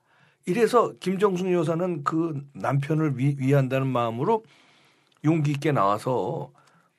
이래서 0.45 0.91
김정숙 0.99 1.51
여사는 1.51 2.03
그 2.03 2.41
남편을 2.53 3.17
위, 3.17 3.35
위한다는 3.37 3.87
마음으로 3.87 4.43
용기 5.23 5.51
있게 5.51 5.71
나와서 5.71 6.51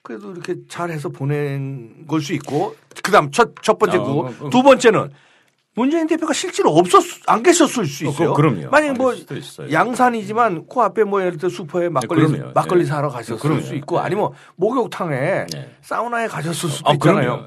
그래도 0.02 0.32
이렇게 0.32 0.54
잘해서 0.68 1.08
보낸 1.10 2.06
걸 2.06 2.20
수 2.20 2.32
있고 2.34 2.74
그다음 3.02 3.30
첫 3.30 3.54
첫 3.62 3.78
번째 3.78 3.98
아, 3.98 4.00
어, 4.00 4.34
어. 4.40 4.50
두 4.50 4.62
번째는 4.62 5.10
문재인 5.80 6.06
대표가 6.06 6.34
실제로 6.34 6.70
없었 6.76 7.02
안 7.26 7.42
계셨을 7.42 7.86
수 7.86 8.06
어, 8.06 8.10
있어요. 8.10 8.34
그- 8.34 8.42
그럼요. 8.42 8.68
만약 8.70 8.98
뭐. 8.98 9.14
양산이지만 9.72 10.66
그 10.68 10.80
앞에 10.80 11.04
뭐 11.04 11.22
예를 11.22 11.38
들어 11.38 11.48
슈퍼에 11.48 11.88
막걸리 11.88 12.26
그럼요. 12.26 12.52
막걸리 12.54 12.82
예. 12.82 12.84
사러 12.84 13.08
가셨을 13.08 13.38
그럼요. 13.38 13.62
수 13.62 13.74
있고 13.76 13.96
예. 13.96 14.00
아니면 14.02 14.30
목욕탕에 14.56 15.46
예. 15.54 15.76
사우나에 15.80 16.26
가셨을 16.28 16.68
수도 16.68 16.90
아, 16.90 16.92
있잖아요. 16.94 17.46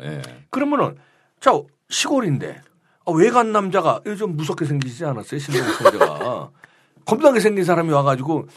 그러면은 0.50 0.98
자 1.40 1.52
시골인데 1.90 2.60
아, 3.06 3.12
외간 3.12 3.52
남자가 3.52 4.02
요즘 4.08 4.36
무섭게 4.36 4.66
생기지 4.66 5.06
않았어요 5.06 5.40
신동욱 5.40 5.78
총재가 5.78 6.50
겁나게 7.06 7.40
생긴 7.40 7.64
사람이 7.66 7.92
와가지고 7.92 8.48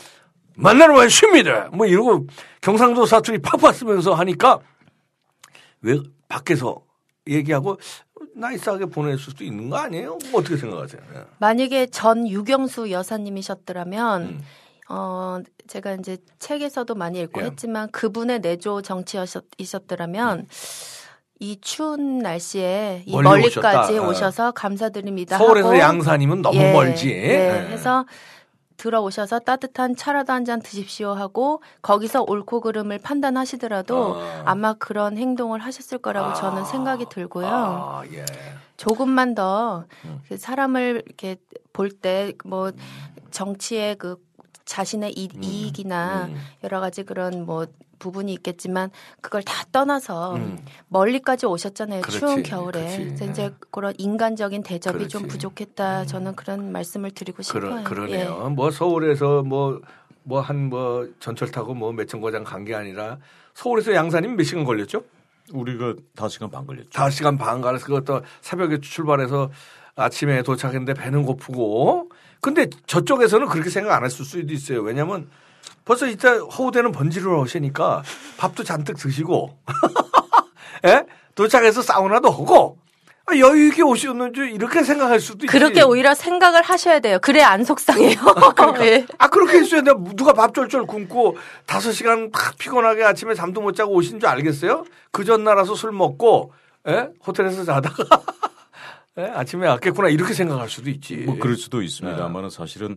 만나러 0.57 0.97
왔습니다 0.99 1.69
뭐 1.73 1.85
이러고 1.85 2.27
경상도 2.63 3.05
사투리 3.05 3.43
팍팍 3.43 3.75
쓰면서 3.75 4.15
하니까 4.15 4.61
왜 5.83 5.99
밖에서 6.29 6.81
얘기하고 7.29 7.77
나이스하게 8.35 8.87
보낼 8.87 9.19
수도 9.19 9.45
있는 9.45 9.71
거 9.71 9.77
아니에요? 9.77 10.19
뭐 10.31 10.41
어떻게 10.41 10.57
생각하세요? 10.57 11.01
예. 11.15 11.25
만약에 11.39 11.87
전 11.87 12.29
유경수 12.29 12.91
여사님이셨더라면 12.91 14.23
음. 14.23 14.41
어 14.89 15.41
제가 15.67 15.95
이제 15.95 16.19
책에서도 16.39 16.95
많이 16.95 17.21
읽고 17.21 17.41
예. 17.41 17.47
했지만 17.47 17.91
그분의 17.91 18.41
내조 18.41 18.83
정치이셨더라면 18.83 20.47
이 21.39 21.59
추운 21.61 22.19
날씨에 22.19 23.03
이 23.07 23.17
음. 23.17 23.23
멀리 23.23 23.47
오셨다. 23.47 23.83
어. 23.83 24.09
오셔서 24.09 24.53
감사드립니다. 24.53 25.39
서울에서 25.39 25.69
하고 25.69 25.79
양산이면 25.79 26.43
너무 26.43 26.59
예, 26.59 26.73
멀지. 26.73 27.11
예, 27.11 27.67
예. 27.69 27.73
해서 27.73 28.07
들어오셔서 28.77 29.41
따뜻한 29.41 29.97
차라도 29.97 30.33
한 30.33 30.45
잔 30.47 30.61
드십시오 30.63 31.11
하고 31.13 31.61
거기서 31.83 32.23
옳고 32.29 32.61
그름을 32.61 32.99
판단하시더라도 32.99 34.15
어. 34.17 34.43
아마 34.45 34.75
그런 34.75 35.17
행동을 35.19 35.59
하셨을 35.61 35.99
거라고 35.99 36.35
저는 36.35 36.65
생각이 36.65 37.07
들고요. 37.11 37.47
아, 37.49 38.03
예. 38.13 38.25
조금만 38.77 39.35
더 39.35 39.85
음. 40.05 40.21
그 40.29 40.37
사람을 40.37 41.03
이렇게 41.07 41.37
볼 41.73 41.91
때 41.91 42.33
뭐 42.45 42.71
정치의 43.31 43.97
그 43.97 44.17
자신의 44.65 45.13
이, 45.17 45.29
이익이나 45.41 46.27
음. 46.27 46.37
여러 46.65 46.81
가지 46.81 47.03
그런 47.03 47.45
뭐 47.47 47.67
부분이 47.99 48.33
있겠지만 48.35 48.91
그걸 49.21 49.43
다 49.43 49.65
떠나서 49.73 50.37
음. 50.37 50.59
멀리까지 50.89 51.47
오셨잖아요 51.47 52.03
그렇지, 52.03 52.19
추운 52.19 52.43
겨울에 52.43 52.81
그렇지. 52.81 53.05
그래서 53.05 53.25
이제 53.27 53.53
그런 53.71 53.95
인간적인 53.99 54.63
대접이 54.63 54.99
그렇지. 54.99 55.17
음. 55.17 55.21
좀 55.21 55.29
부족했다 55.29 56.07
저는 56.07 56.37
그런 56.37 56.73
말씀을 56.73 57.11
드리고 57.13 57.43
싶어요. 57.43 57.61
그러, 57.61 57.79
예. 57.81 57.85
그러네요. 57.85 58.51
뭐 58.51 58.71
서울에서 58.71 59.43
뭐 59.43 59.81
뭐 60.29 60.41
한뭐 60.41 61.09
전철 61.21 61.53
타고 61.53 61.73
뭐 61.73 61.93
매천과장 61.93 62.43
간 62.43 62.65
게 62.65 62.75
아니라 62.75 63.19
서울에서 63.55 63.95
양산이면 63.95 64.37
몇 64.37 64.43
시간 64.43 64.65
걸렸죠? 64.65 65.05
우리가 65.53 65.95
5시간 66.17 66.51
반 66.51 66.67
걸렸죠. 66.67 66.91
다섯 66.91 67.11
시간 67.11 67.39
반 67.39 67.61
가서 67.61 67.87
그것도 67.87 68.23
새벽에 68.41 68.81
출발해서 68.81 69.51
아침에 69.95 70.43
도착했는데 70.43 70.95
배는 70.95 71.23
고프고 71.23 72.11
근데 72.41 72.67
저쪽에서는 72.89 73.47
그렇게 73.47 73.71
생각 73.71 73.97
안 73.97 74.05
했을 74.05 74.25
수도 74.25 74.53
있어요. 74.53 74.83
왜냐면 74.83 75.31
벌써 75.87 76.07
이따 76.09 76.37
허우대는 76.37 76.93
번지르러 76.93 77.41
오시니까 77.41 78.03
밥도 78.37 78.65
잔뜩 78.65 78.97
드시고 78.99 79.57
예? 80.85 81.05
도착해서 81.37 81.81
사우나도 81.81 82.29
하고 82.29 82.79
아, 83.29 83.37
여유 83.39 83.69
있게 83.69 83.83
오셨는지 83.83 84.41
이렇게 84.53 84.85
생각할 84.85 85.19
수도 85.19 85.47
있지. 85.47 85.47
그렇게 85.47 85.83
오히려 85.83 86.15
생각을 86.15 86.63
하셔야 86.63 87.01
돼요. 87.01 87.19
그래 87.21 87.43
안 87.43 87.65
속상해요. 87.65 88.17
예. 88.83 89.07
아 89.19 89.29
그렇게 89.29 89.59
했어요. 89.59 89.81
내가 89.81 89.99
누가 90.15 90.33
밥 90.33 90.55
쫄쫄 90.55 90.87
굶고 90.87 91.37
다섯 91.67 91.91
시간 91.93 92.31
팍 92.31 92.57
피곤하게 92.59 93.03
아침에 93.05 93.35
잠도 93.35 93.61
못 93.63 93.75
자고 93.75 93.95
오신 93.95 94.21
줄 94.21 94.29
알겠어요? 94.29 94.85
그 95.11 95.25
전날라서 95.25 95.75
술 95.75 95.93
먹고 95.93 96.53
예? 96.89 97.09
호텔에서 97.27 97.65
자다가 97.65 98.05
예? 99.19 99.23
아침에 99.35 99.67
왔겠구나 99.69 100.09
이렇게 100.09 100.33
생각할 100.35 100.69
수도 100.69 100.91
있지. 100.91 101.17
뭐 101.17 101.37
그럴 101.39 101.57
수도 101.57 101.83
있습니다만은 101.83 102.51
사실은 102.51 102.97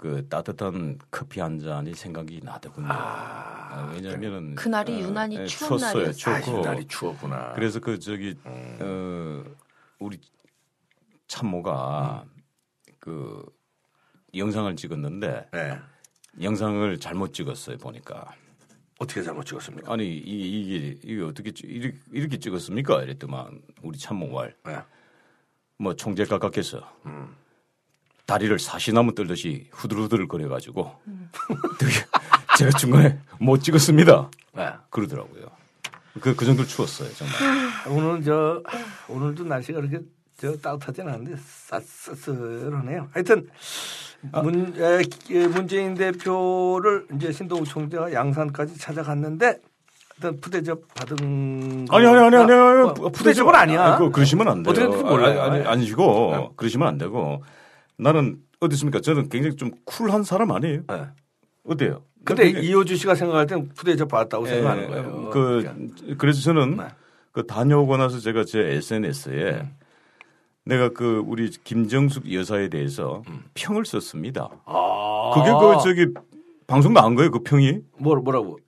그 0.00 0.26
따뜻한 0.30 0.98
커피 1.10 1.40
한 1.40 1.58
잔이 1.58 1.92
생각이 1.92 2.40
나더군요. 2.42 2.88
아, 2.90 3.90
왜냐하면은 3.92 4.54
그날이 4.54 4.94
어, 4.94 4.98
유난히 5.06 5.36
예, 5.36 5.44
추운 5.44 5.76
추웠어요. 5.76 5.92
날이었어요. 6.00 6.34
아, 6.34 6.40
추웠고 6.40 6.64
날이 6.64 6.86
추웠구나. 6.86 7.52
그래서 7.52 7.80
그 7.80 7.98
저기 7.98 8.34
어 8.46 9.44
우리 9.98 10.18
참모가 11.28 12.24
그 12.98 13.44
영상을 14.34 14.74
찍었는데 14.74 15.50
예. 15.54 15.78
영상을 16.42 16.98
잘못 16.98 17.34
찍었어요 17.34 17.76
보니까 17.76 18.32
어떻게 19.00 19.22
잘못 19.22 19.44
찍었습니까? 19.44 19.92
아니 19.92 20.16
이, 20.16 20.62
이게 20.62 20.98
이게 21.04 21.22
어떻게 21.22 21.50
찍- 21.50 21.66
이렇게, 21.68 21.98
이렇게 22.10 22.38
찍었습니까 22.38 23.02
이랬더만 23.02 23.60
우리 23.82 23.98
참모가 23.98 24.48
예. 24.68 24.78
뭐 25.76 25.94
총재 25.94 26.24
각각께서 26.24 26.80
다리를 28.30 28.58
사시나무 28.58 29.14
떨듯이 29.14 29.68
후들후들 29.72 30.28
거려가지고 30.28 30.92
되게 31.78 31.92
제가 32.58 32.70
중간에 32.78 33.18
못 33.38 33.62
찍었습니다 33.62 34.30
예. 34.58 34.72
그러더라고요 34.90 35.46
그 36.20 36.34
그 36.34 36.44
정도로 36.44 36.66
추웠어요 36.66 37.08
정말 37.14 37.34
오늘 37.88 38.22
저 38.22 38.62
오늘도 39.08 39.44
날씨가 39.44 39.80
그렇게 39.80 40.00
저 40.40 40.56
따뜻하진 40.56 41.06
않은데 41.06 41.36
쌀쌀하네요. 41.38 43.08
하여튼 43.12 43.46
문, 44.42 44.74
에, 44.78 45.02
에, 45.34 45.46
문재인 45.48 45.94
대표를 45.94 47.06
이제 47.14 47.30
신동욱 47.30 47.66
총재가 47.66 48.14
양산까지 48.14 48.78
찾아갔는데 48.78 49.60
일단 50.16 50.40
푸대접 50.40 50.80
받은 50.94 51.86
아니 51.90 52.06
아니 52.06 52.16
아니 52.18 52.36
아니, 52.36 52.52
아니 52.52 52.88
어, 52.88 52.94
푸대접은 53.12 53.54
아니야. 53.54 53.96
그 53.98 54.10
그러시면 54.10 54.48
안 54.48 54.62
돼요. 54.62 54.70
어떻게 54.70 55.02
몰라요. 55.02 55.42
아니, 55.42 55.58
아니, 55.58 55.66
아니시고 55.66 56.54
그러시면 56.56 56.88
안 56.88 56.96
되고 56.96 57.42
나는 58.00 58.40
어떻습니까? 58.60 59.00
저는 59.00 59.28
굉장히 59.28 59.56
좀 59.56 59.70
쿨한 59.84 60.22
사람 60.22 60.50
아니에요. 60.50 60.82
네. 60.88 61.06
어때요? 61.64 62.02
근데 62.24 62.48
이호주 62.48 62.96
씨가 62.96 63.14
생각할 63.14 63.46
땐 63.46 63.68
푸대접 63.74 64.08
받았다고 64.08 64.46
예, 64.46 64.50
생각하는 64.50 64.88
거예요. 64.88 65.30
그 65.30 66.16
그래서 66.18 66.42
저는 66.42 66.76
네. 66.76 66.84
그 67.32 67.46
다녀오고 67.46 67.96
나서 67.96 68.18
제가 68.18 68.44
제 68.44 68.58
SNS에 68.58 69.60
음. 69.60 69.76
내가 70.64 70.90
그 70.90 71.22
우리 71.26 71.50
김정숙 71.50 72.32
여사에 72.32 72.68
대해서 72.68 73.22
평을 73.54 73.84
썼습니다. 73.86 74.48
음. 74.52 74.58
아. 74.66 75.32
그게 75.34 75.50
그 75.50 75.82
저기 75.82 76.12
방송 76.66 76.92
나간 76.92 77.14
거예요, 77.14 77.30
그 77.30 77.42
평이? 77.42 77.80
뭐 77.98 78.16
뭐라고? 78.16 78.58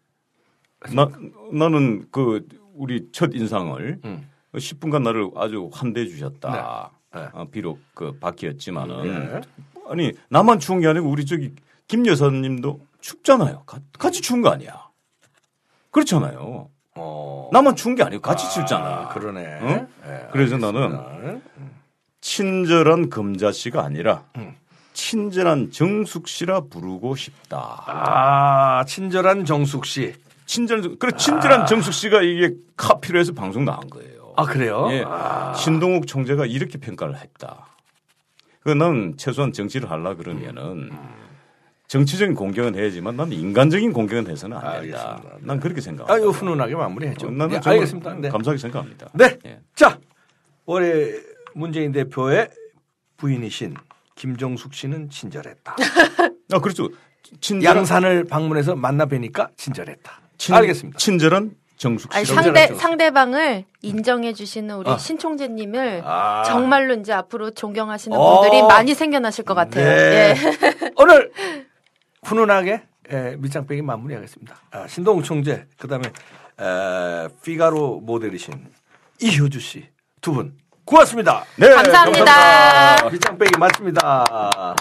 나 0.95 1.09
나는 1.53 2.07
그 2.11 2.47
우리 2.75 3.09
첫 3.13 3.35
인상을 3.35 4.01
음. 4.05 4.29
10분간 4.55 5.03
나를 5.03 5.31
아주 5.37 5.71
환대해 5.73 6.07
주셨다. 6.07 6.91
네. 6.91 7.02
네. 7.15 7.29
아, 7.33 7.45
비록 7.51 7.81
그 7.95 8.17
밖이었지만은 8.19 9.03
네. 9.03 9.41
아니 9.89 10.13
나만 10.29 10.59
추운 10.59 10.81
게 10.81 10.87
아니고 10.89 11.09
우리 11.09 11.27
저기 11.27 11.53
김 11.89 12.07
여사님도 12.07 12.81
춥잖아요. 13.01 13.65
가- 13.67 13.79
같이 13.99 14.21
추운 14.23 14.41
거 14.43 14.51
아니야. 14.51 14.89
그렇잖아요. 15.91 16.69
어. 16.95 17.51
나만 17.53 17.77
추운 17.77 17.95
게 17.95 18.03
아니고 18.03 18.23
같이 18.23 18.49
춥잖아. 18.51 19.09
그러네. 19.09 19.59
응? 19.63 19.89
예, 20.07 20.29
그래서 20.33 20.57
나는. 20.57 21.43
친절한 22.21 23.11
금자 23.11 23.51
씨가 23.51 23.83
아니라 23.85 24.25
음. 24.37 24.55
친절한 24.93 25.71
정숙 25.71 26.29
씨라 26.29 26.61
부르고 26.71 27.17
싶다. 27.17 27.83
아 27.87 28.85
친절한 28.87 29.45
정숙 29.45 29.85
씨. 29.87 30.15
친절 30.47 30.99
그래 30.99 31.13
친절한 31.17 31.67
정숙 31.67 31.93
씨가 31.95 32.23
이게 32.23 32.55
카피로 32.77 33.19
해서 33.19 33.33
방송 33.33 33.65
나간 33.65 33.89
거예요. 33.91 34.12
아 34.37 34.45
그래요? 34.45 34.89
예. 34.91 35.05
신동욱 35.57 36.07
총재가 36.07 36.47
이렇게 36.47 36.79
평가를 36.79 37.17
했다. 37.19 37.67
그난 38.61 39.15
최소한 39.17 39.53
정치를 39.53 39.91
하려 39.91 40.17
그러면은 40.17 40.91
정치적인 41.89 42.35
공격은 42.35 42.75
해야지만 42.75 43.17
난 43.17 43.33
인간적인 43.33 43.93
공격은 43.93 44.31
해서는 44.31 44.57
안 44.57 44.63
된다. 44.63 44.79
알겠습니다. 44.79 45.37
네. 45.41 45.47
난 45.47 45.61
그렇게 45.61 45.81
생각합니다. 45.81 46.15
아, 46.15 46.19
이거 46.19 46.31
훈훈하게 46.31 46.75
마무리했죠. 46.75 47.31
나는 47.31 47.57
예, 47.57 47.61
알겠습니다. 47.71 48.15
네. 48.15 48.29
감사하게 48.31 48.59
생각합니다. 48.59 49.09
네. 49.15 49.39
예. 49.45 49.61
자, 49.75 49.99
올해 50.65 51.13
문재인 51.55 51.93
대표의 51.93 52.49
부인이신 53.19 53.75
김정숙 54.15 54.73
씨는 54.75 55.11
친절했다. 55.11 55.77
아 56.53 56.59
그렇죠. 56.61 56.89
친절한 57.41 57.79
양산을 57.79 58.25
방문해서 58.25 58.75
만나 58.77 59.05
뵈니까 59.07 59.49
친절했다. 59.57 60.21
친- 60.39 60.55
알겠습니다. 60.55 60.99
친절한 60.99 61.55
정숙 61.83 62.13
씨. 62.15 62.25
상대. 62.27 62.69
상대방을 62.69 63.65
인정해 63.83 64.33
주시는 64.33 64.77
우리 64.77 64.89
아. 64.89 64.97
신총재님을 64.99 66.03
아. 66.05 66.45
정말로 66.47 66.95
이제 66.95 67.13
앞으로 67.13 67.51
존경하시는 67.51 68.17
어. 68.17 68.41
분들이 68.41 68.63
많이 68.63 68.95
생겨나실 68.95 69.45
것 69.45 69.55
같아요. 69.55 69.85
네. 69.85 70.35
예. 70.37 70.91
오늘 70.97 71.33
훈훈하게 72.23 72.83
예, 73.11 73.35
밑장빼기 73.37 73.83
마무리하겠습니다. 73.83 74.55
아, 74.71 74.87
신동욱 74.87 75.25
총재, 75.25 75.67
그 75.77 75.89
다음에 75.89 76.05
피가로 77.43 78.01
모델이신 78.01 78.55
이효주 79.21 79.59
씨 79.59 79.89
두 80.21 80.33
분 80.33 80.57
고맙습니다. 80.85 81.45
네, 81.57 81.69
감사합니다. 81.69 83.11
밑장빼기 83.11 83.59
맞습니다. 83.59 84.77